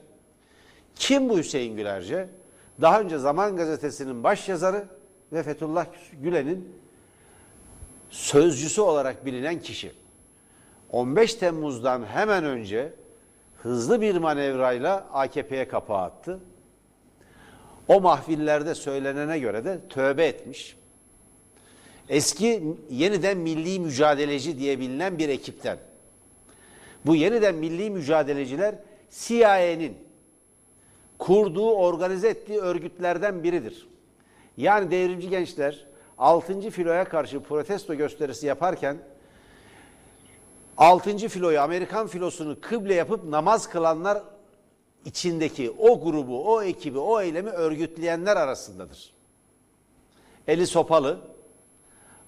Kim 0.95 1.29
bu 1.29 1.37
Hüseyin 1.37 1.75
Gülerce? 1.75 2.29
Daha 2.81 3.01
önce 3.01 3.17
Zaman 3.17 3.57
Gazetesi'nin 3.57 4.23
başyazarı 4.23 4.85
ve 5.33 5.43
Fethullah 5.43 5.85
Gülen'in 6.21 6.69
sözcüsü 8.09 8.81
olarak 8.81 9.25
bilinen 9.25 9.61
kişi. 9.61 9.91
15 10.91 11.35
Temmuz'dan 11.35 12.05
hemen 12.05 12.43
önce 12.43 12.93
hızlı 13.63 14.01
bir 14.01 14.15
manevrayla 14.15 15.07
AKP'ye 15.13 15.67
kapağı 15.67 16.03
attı. 16.03 16.39
O 17.87 18.01
mahfillerde 18.01 18.75
söylenene 18.75 19.39
göre 19.39 19.65
de 19.65 19.79
tövbe 19.89 20.25
etmiş. 20.25 20.77
Eski 22.09 22.63
yeniden 22.89 23.37
milli 23.37 23.79
mücadeleci 23.79 24.59
diye 24.59 24.79
bilinen 24.79 25.17
bir 25.17 25.29
ekipten. 25.29 25.77
Bu 27.05 27.15
yeniden 27.15 27.55
milli 27.55 27.89
mücadeleciler 27.89 28.75
CIA'nin 29.11 29.97
kurduğu, 31.19 31.71
organize 31.71 32.29
ettiği 32.29 32.59
örgütlerden 32.59 33.43
biridir. 33.43 33.87
Yani 34.57 34.91
devrimci 34.91 35.29
gençler 35.29 35.85
6. 36.17 36.71
filoya 36.71 37.03
karşı 37.03 37.39
protesto 37.39 37.95
gösterisi 37.95 38.47
yaparken 38.47 38.97
6. 40.77 41.29
filoyu 41.29 41.61
Amerikan 41.61 42.07
filosunu 42.07 42.57
kıble 42.61 42.93
yapıp 42.93 43.23
namaz 43.23 43.69
kılanlar 43.69 44.23
içindeki 45.05 45.71
o 45.71 46.01
grubu, 46.01 46.53
o 46.53 46.61
ekibi, 46.61 46.99
o 46.99 47.21
eylemi 47.21 47.49
örgütleyenler 47.49 48.37
arasındadır. 48.37 49.13
Eli 50.47 50.67
sopalı, 50.67 51.19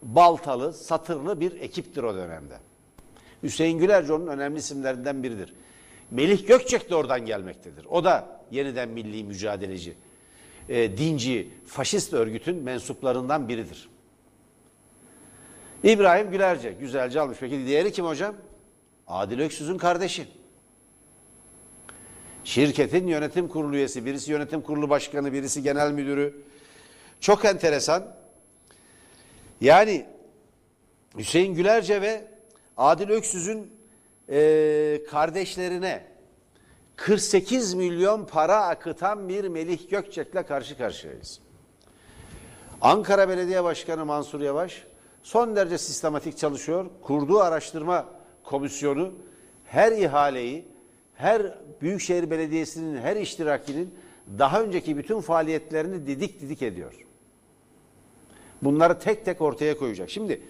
baltalı, 0.01 0.73
satırlı 0.73 1.39
bir 1.39 1.61
ekiptir 1.61 2.03
o 2.03 2.15
dönemde. 2.15 2.57
Hüseyin 3.43 3.77
Gülerci 3.77 4.13
onun 4.13 4.27
önemli 4.27 4.59
isimlerinden 4.59 5.23
biridir. 5.23 5.53
Melih 6.11 6.47
Gökçek 6.47 6.89
de 6.89 6.95
oradan 6.95 7.25
gelmektedir. 7.25 7.85
O 7.85 8.03
da 8.03 8.41
yeniden 8.51 8.89
milli 8.89 9.23
mücadeleci, 9.23 9.93
e, 10.69 10.97
dinci, 10.97 11.49
faşist 11.65 12.13
örgütün 12.13 12.63
mensuplarından 12.63 13.49
biridir. 13.49 13.89
İbrahim 15.83 16.31
Gülerce 16.31 16.71
güzelce 16.71 17.21
almış. 17.21 17.37
Peki 17.39 17.65
diğeri 17.65 17.91
kim 17.91 18.05
hocam? 18.05 18.35
Adil 19.07 19.39
Öksüz'ün 19.39 19.77
kardeşi. 19.77 20.27
Şirketin 22.43 23.07
yönetim 23.07 23.47
kurulu 23.47 23.75
üyesi, 23.75 24.05
birisi 24.05 24.31
yönetim 24.31 24.61
kurulu 24.61 24.89
başkanı, 24.89 25.33
birisi 25.33 25.63
genel 25.63 25.91
müdürü. 25.91 26.41
Çok 27.19 27.45
enteresan. 27.45 28.15
Yani 29.61 30.05
Hüseyin 31.17 31.53
Gülerce 31.53 32.01
ve 32.01 32.27
Adil 32.77 33.09
Öksüz'ün 33.09 33.71
eee, 34.29 35.03
kardeşlerine 35.03 36.03
48 36.95 37.73
milyon 37.73 38.25
para 38.25 38.65
akıtan 38.65 39.29
bir 39.29 39.47
Melih 39.47 39.89
Gökçek'le 39.89 40.47
karşı 40.47 40.77
karşıyayız. 40.77 41.39
Ankara 42.81 43.29
Belediye 43.29 43.63
Başkanı 43.63 44.05
Mansur 44.05 44.41
Yavaş 44.41 44.83
son 45.29 45.55
derece 45.55 45.77
sistematik 45.77 46.37
çalışıyor. 46.37 46.85
Kurduğu 47.01 47.39
araştırma 47.39 48.05
komisyonu 48.43 49.11
her 49.65 49.91
ihaleyi, 49.91 50.65
her 51.15 51.53
Büyükşehir 51.81 52.31
Belediyesi'nin, 52.31 52.97
her 52.97 53.15
iştirakinin 53.15 53.95
daha 54.39 54.61
önceki 54.61 54.97
bütün 54.97 55.21
faaliyetlerini 55.21 56.07
didik 56.07 56.41
didik 56.41 56.61
ediyor. 56.61 57.05
Bunları 58.61 58.99
tek 58.99 59.25
tek 59.25 59.41
ortaya 59.41 59.77
koyacak. 59.77 60.09
Şimdi 60.09 60.41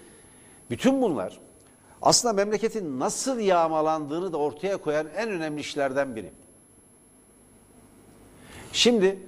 bütün 0.70 1.02
bunlar 1.02 1.39
aslında 2.02 2.34
memleketin 2.34 3.00
nasıl 3.00 3.39
yağmalandığını 3.39 4.34
da 4.34 4.38
ortaya 4.38 4.78
koyan 4.78 5.08
en 5.18 5.30
önemli 5.30 5.62
işlerden 5.62 6.15
biri. 6.15 6.32
Şimdi 8.72 9.20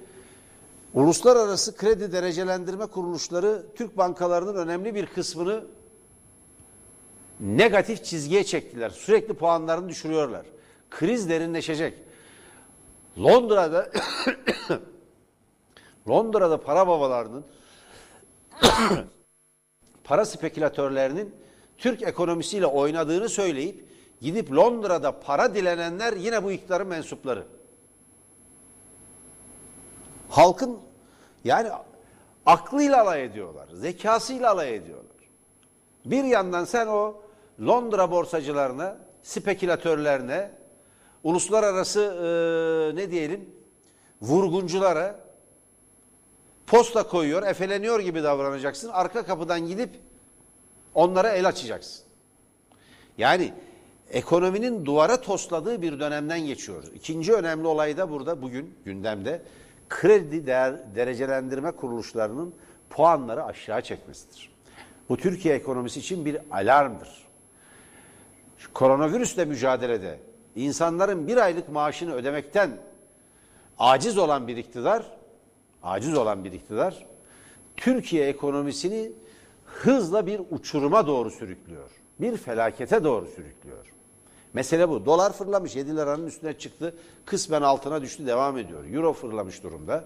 uluslararası 0.94 1.76
kredi 1.76 2.12
derecelendirme 2.12 2.86
kuruluşları 2.86 3.66
Türk 3.74 3.96
bankalarının 3.96 4.54
önemli 4.54 4.94
bir 4.94 5.06
kısmını 5.06 5.64
negatif 7.40 8.04
çizgiye 8.04 8.44
çektiler. 8.44 8.90
Sürekli 8.90 9.34
puanlarını 9.34 9.88
düşürüyorlar. 9.88 10.46
Kriz 10.90 11.28
derinleşecek. 11.28 11.94
Londra'da 13.18 13.90
Londra'da 16.08 16.60
para 16.60 16.86
babalarının 16.86 17.44
para 20.04 20.24
spekülatörlerinin 20.24 21.34
Türk 21.78 22.02
ekonomisiyle 22.02 22.66
oynadığını 22.66 23.28
söyleyip 23.28 23.84
gidip 24.20 24.52
Londra'da 24.52 25.20
para 25.20 25.54
dilenenler 25.54 26.12
yine 26.12 26.44
bu 26.44 26.52
iktidarın 26.52 26.86
mensupları. 26.86 27.44
Halkın 30.32 30.78
yani 31.44 31.68
aklıyla 32.46 33.02
alay 33.02 33.24
ediyorlar, 33.24 33.68
zekasıyla 33.74 34.50
alay 34.50 34.74
ediyorlar. 34.74 35.16
Bir 36.04 36.24
yandan 36.24 36.64
sen 36.64 36.86
o 36.86 37.22
Londra 37.60 38.10
borsacılarına, 38.10 38.96
spekülatörlerine, 39.22 40.50
uluslararası 41.24 42.00
e, 42.00 42.96
ne 42.96 43.10
diyelim 43.10 43.50
vurgunculara 44.22 45.20
posta 46.66 47.02
koyuyor, 47.02 47.42
efeleniyor 47.42 48.00
gibi 48.00 48.22
davranacaksın. 48.22 48.88
Arka 48.88 49.26
kapıdan 49.26 49.66
gidip 49.66 49.90
onlara 50.94 51.30
el 51.30 51.48
açacaksın. 51.48 52.04
Yani 53.18 53.52
ekonominin 54.10 54.84
duvara 54.84 55.20
tosladığı 55.20 55.82
bir 55.82 56.00
dönemden 56.00 56.40
geçiyoruz. 56.40 56.88
İkinci 56.94 57.32
önemli 57.32 57.66
olay 57.66 57.96
da 57.96 58.10
burada 58.10 58.42
bugün 58.42 58.74
gündemde 58.84 59.42
kredi 60.00 60.46
değer, 60.46 60.94
derecelendirme 60.94 61.70
kuruluşlarının 61.70 62.54
puanları 62.90 63.44
aşağı 63.44 63.82
çekmesidir. 63.82 64.52
Bu 65.08 65.16
Türkiye 65.16 65.54
ekonomisi 65.54 66.00
için 66.00 66.24
bir 66.24 66.38
alarmdır. 66.50 67.26
Koronavirüsle 68.74 69.44
mücadelede 69.44 70.18
insanların 70.56 71.28
bir 71.28 71.36
aylık 71.36 71.68
maaşını 71.68 72.14
ödemekten 72.14 72.70
aciz 73.78 74.18
olan 74.18 74.48
bir 74.48 74.56
iktidar, 74.56 75.06
aciz 75.82 76.18
olan 76.18 76.44
bir 76.44 76.52
iktidar, 76.52 77.06
Türkiye 77.76 78.26
ekonomisini 78.26 79.12
hızla 79.66 80.26
bir 80.26 80.40
uçuruma 80.50 81.06
doğru 81.06 81.30
sürüklüyor. 81.30 81.90
Bir 82.20 82.36
felakete 82.36 83.04
doğru 83.04 83.26
sürüklüyor. 83.26 83.91
Mesele 84.54 84.88
bu. 84.88 85.06
Dolar 85.06 85.32
fırlamış 85.32 85.76
7 85.76 85.96
liranın 85.96 86.26
üstüne 86.26 86.58
çıktı. 86.58 86.94
Kısmen 87.24 87.62
altına 87.62 88.02
düştü 88.02 88.26
devam 88.26 88.58
ediyor. 88.58 88.84
Euro 88.84 89.12
fırlamış 89.12 89.62
durumda. 89.62 90.04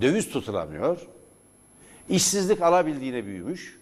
Döviz 0.00 0.30
tutulamıyor. 0.30 1.06
İşsizlik 2.08 2.62
alabildiğine 2.62 3.24
büyümüş. 3.24 3.80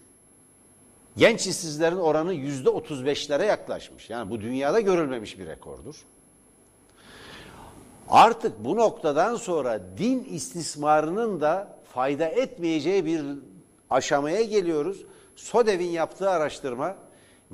Genç 1.16 1.46
işsizlerin 1.46 1.96
oranı 1.96 2.34
yüzde 2.34 2.68
35'lere 2.68 3.46
yaklaşmış. 3.46 4.10
Yani 4.10 4.30
bu 4.30 4.40
dünyada 4.40 4.80
görülmemiş 4.80 5.38
bir 5.38 5.46
rekordur. 5.46 6.04
Artık 8.08 8.64
bu 8.64 8.76
noktadan 8.76 9.36
sonra 9.36 9.80
din 9.98 10.24
istismarının 10.24 11.40
da 11.40 11.78
fayda 11.92 12.26
etmeyeceği 12.26 13.04
bir 13.04 13.22
aşamaya 13.90 14.42
geliyoruz. 14.42 15.04
SODEV'in 15.36 15.90
yaptığı 15.90 16.30
araştırma 16.30 16.96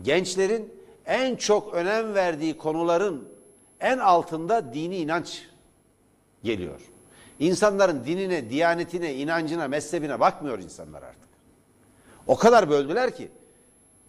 gençlerin 0.02 0.79
en 1.06 1.36
çok 1.36 1.74
önem 1.74 2.14
verdiği 2.14 2.58
konuların 2.58 3.28
en 3.80 3.98
altında 3.98 4.74
dini 4.74 4.96
inanç 4.96 5.48
geliyor. 6.44 6.80
İnsanların 7.38 8.04
dinine, 8.04 8.50
diyanetine, 8.50 9.14
inancına, 9.14 9.68
mezhebine 9.68 10.20
bakmıyor 10.20 10.58
insanlar 10.58 11.02
artık. 11.02 11.28
O 12.26 12.36
kadar 12.36 12.70
böldüler 12.70 13.16
ki 13.16 13.28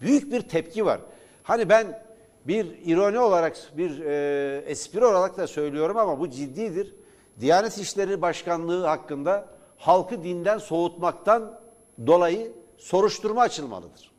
büyük 0.02 0.32
bir 0.32 0.42
tepki 0.42 0.86
var. 0.86 1.00
Hani 1.44 1.70
ben 1.70 2.04
bir 2.48 2.66
ironi 2.86 3.20
olarak, 3.20 3.58
bir 3.78 4.00
e, 4.00 4.64
espri 4.66 5.06
olarak 5.06 5.38
da 5.38 5.48
söylüyorum 5.48 5.98
ama 5.98 6.20
bu 6.20 6.30
ciddidir. 6.30 6.96
Diyanet 7.40 7.78
İşleri 7.78 8.22
Başkanlığı 8.22 8.86
hakkında 8.86 9.48
halkı 9.78 10.24
dinden 10.24 10.58
soğutmaktan 10.58 11.60
dolayı 12.08 12.52
soruşturma 12.78 13.42
açılmalıdır. 13.42 14.11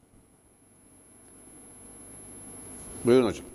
Buyurun 3.04 3.26
hocam. 3.26 3.46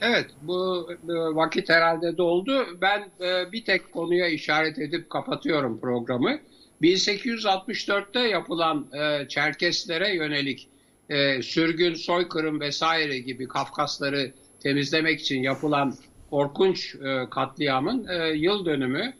Evet, 0.00 0.26
bu 0.42 0.88
vakit 1.34 1.68
herhalde 1.68 2.16
doldu. 2.16 2.66
Ben 2.80 3.10
e, 3.20 3.52
bir 3.52 3.64
tek 3.64 3.92
konuya 3.92 4.28
işaret 4.28 4.78
edip 4.78 5.10
kapatıyorum 5.10 5.80
programı. 5.80 6.38
1864'te 6.82 8.20
yapılan 8.20 8.86
e, 8.92 9.28
Çerkeslere 9.28 10.14
yönelik 10.14 10.68
e, 11.08 11.42
sürgün, 11.42 11.94
soykırım 11.94 12.60
vesaire 12.60 13.18
gibi 13.18 13.48
Kafkasları 13.48 14.32
temizlemek 14.60 15.20
için 15.20 15.42
yapılan 15.42 15.94
korkunç 16.30 16.96
katliamın 17.30 18.08
yıl 18.34 18.64
dönümü. 18.64 19.14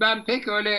Ben 0.00 0.24
pek 0.24 0.48
öyle 0.48 0.76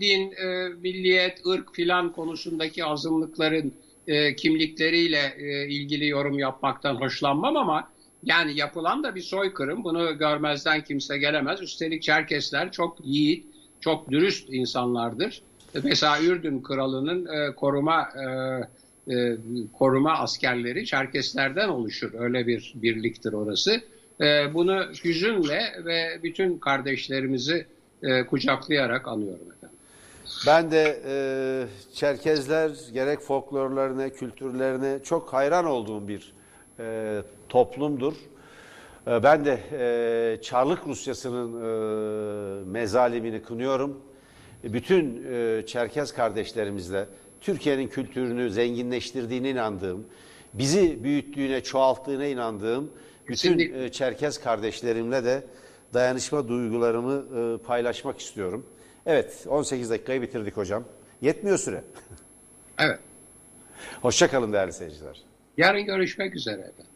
din, 0.00 0.34
milliyet, 0.82 1.46
ırk 1.46 1.74
filan 1.74 2.12
konusundaki 2.12 2.84
azınlıkların 2.84 3.74
e, 4.06 4.36
kimlikleriyle 4.36 5.34
e, 5.38 5.68
ilgili 5.68 6.06
yorum 6.06 6.38
yapmaktan 6.38 6.94
hoşlanmam 6.94 7.56
ama 7.56 7.90
yani 8.22 8.58
yapılan 8.58 9.04
da 9.04 9.14
bir 9.14 9.20
soykırım. 9.20 9.84
Bunu 9.84 10.18
görmezden 10.18 10.84
kimse 10.84 11.18
gelemez. 11.18 11.62
Üstelik 11.62 12.02
Çerkesler 12.02 12.72
çok 12.72 12.96
yiğit, 13.04 13.46
çok 13.80 14.10
dürüst 14.10 14.48
insanlardır. 14.50 15.42
Mesela 15.84 16.22
Ürdün 16.22 16.62
kralının 16.62 17.26
e, 17.26 17.54
koruma 17.54 18.02
e, 18.02 19.14
e, 19.14 19.36
koruma 19.72 20.12
askerleri 20.12 20.86
Çerkeslerden 20.86 21.68
oluşur. 21.68 22.10
Öyle 22.18 22.46
bir 22.46 22.72
birliktir 22.74 23.32
orası. 23.32 23.80
E, 24.20 24.54
bunu 24.54 24.86
hüzünle 25.04 25.62
ve 25.84 26.22
bütün 26.22 26.58
kardeşlerimizi 26.58 27.66
e, 28.02 28.26
kucaklayarak 28.26 29.08
anıyorum. 29.08 29.46
Ben 30.46 30.70
de 30.70 31.02
e, 31.06 31.14
Çerkezler 31.94 32.70
gerek 32.92 33.20
folklorlarına, 33.20 34.08
kültürlerine 34.08 34.98
çok 35.02 35.32
hayran 35.32 35.64
olduğum 35.64 36.08
bir 36.08 36.32
e, 36.78 37.22
toplumdur. 37.48 38.14
E, 39.06 39.22
ben 39.22 39.44
de 39.44 39.60
e, 39.72 40.42
Çarlık 40.42 40.86
Rusyası'nın 40.86 41.52
e, 41.60 42.64
mezalimini 42.64 43.42
kınıyorum. 43.42 44.00
E, 44.64 44.72
bütün 44.72 45.26
e, 45.32 45.66
Çerkez 45.66 46.12
kardeşlerimizle 46.12 47.06
Türkiye'nin 47.40 47.88
kültürünü 47.88 48.50
zenginleştirdiğine 48.50 49.50
inandığım, 49.50 50.06
bizi 50.54 51.04
büyüttüğüne, 51.04 51.62
çoğalttığına 51.62 52.26
inandığım 52.26 52.90
bütün 53.28 53.58
e, 53.58 53.92
Çerkez 53.92 54.40
kardeşlerimle 54.40 55.24
de 55.24 55.42
dayanışma 55.94 56.48
duygularımı 56.48 57.24
e, 57.38 57.62
paylaşmak 57.62 58.20
istiyorum. 58.20 58.66
Evet, 59.06 59.46
18 59.48 59.90
dakikayı 59.90 60.22
bitirdik 60.22 60.56
hocam. 60.56 60.84
Yetmiyor 61.20 61.58
süre. 61.58 61.84
Evet. 62.78 62.98
Hoşça 64.02 64.30
kalın 64.30 64.52
değerli 64.52 64.72
seyirciler. 64.72 65.22
Yarın 65.56 65.84
görüşmek 65.84 66.36
üzere 66.36 66.60
efendim. 66.60 66.93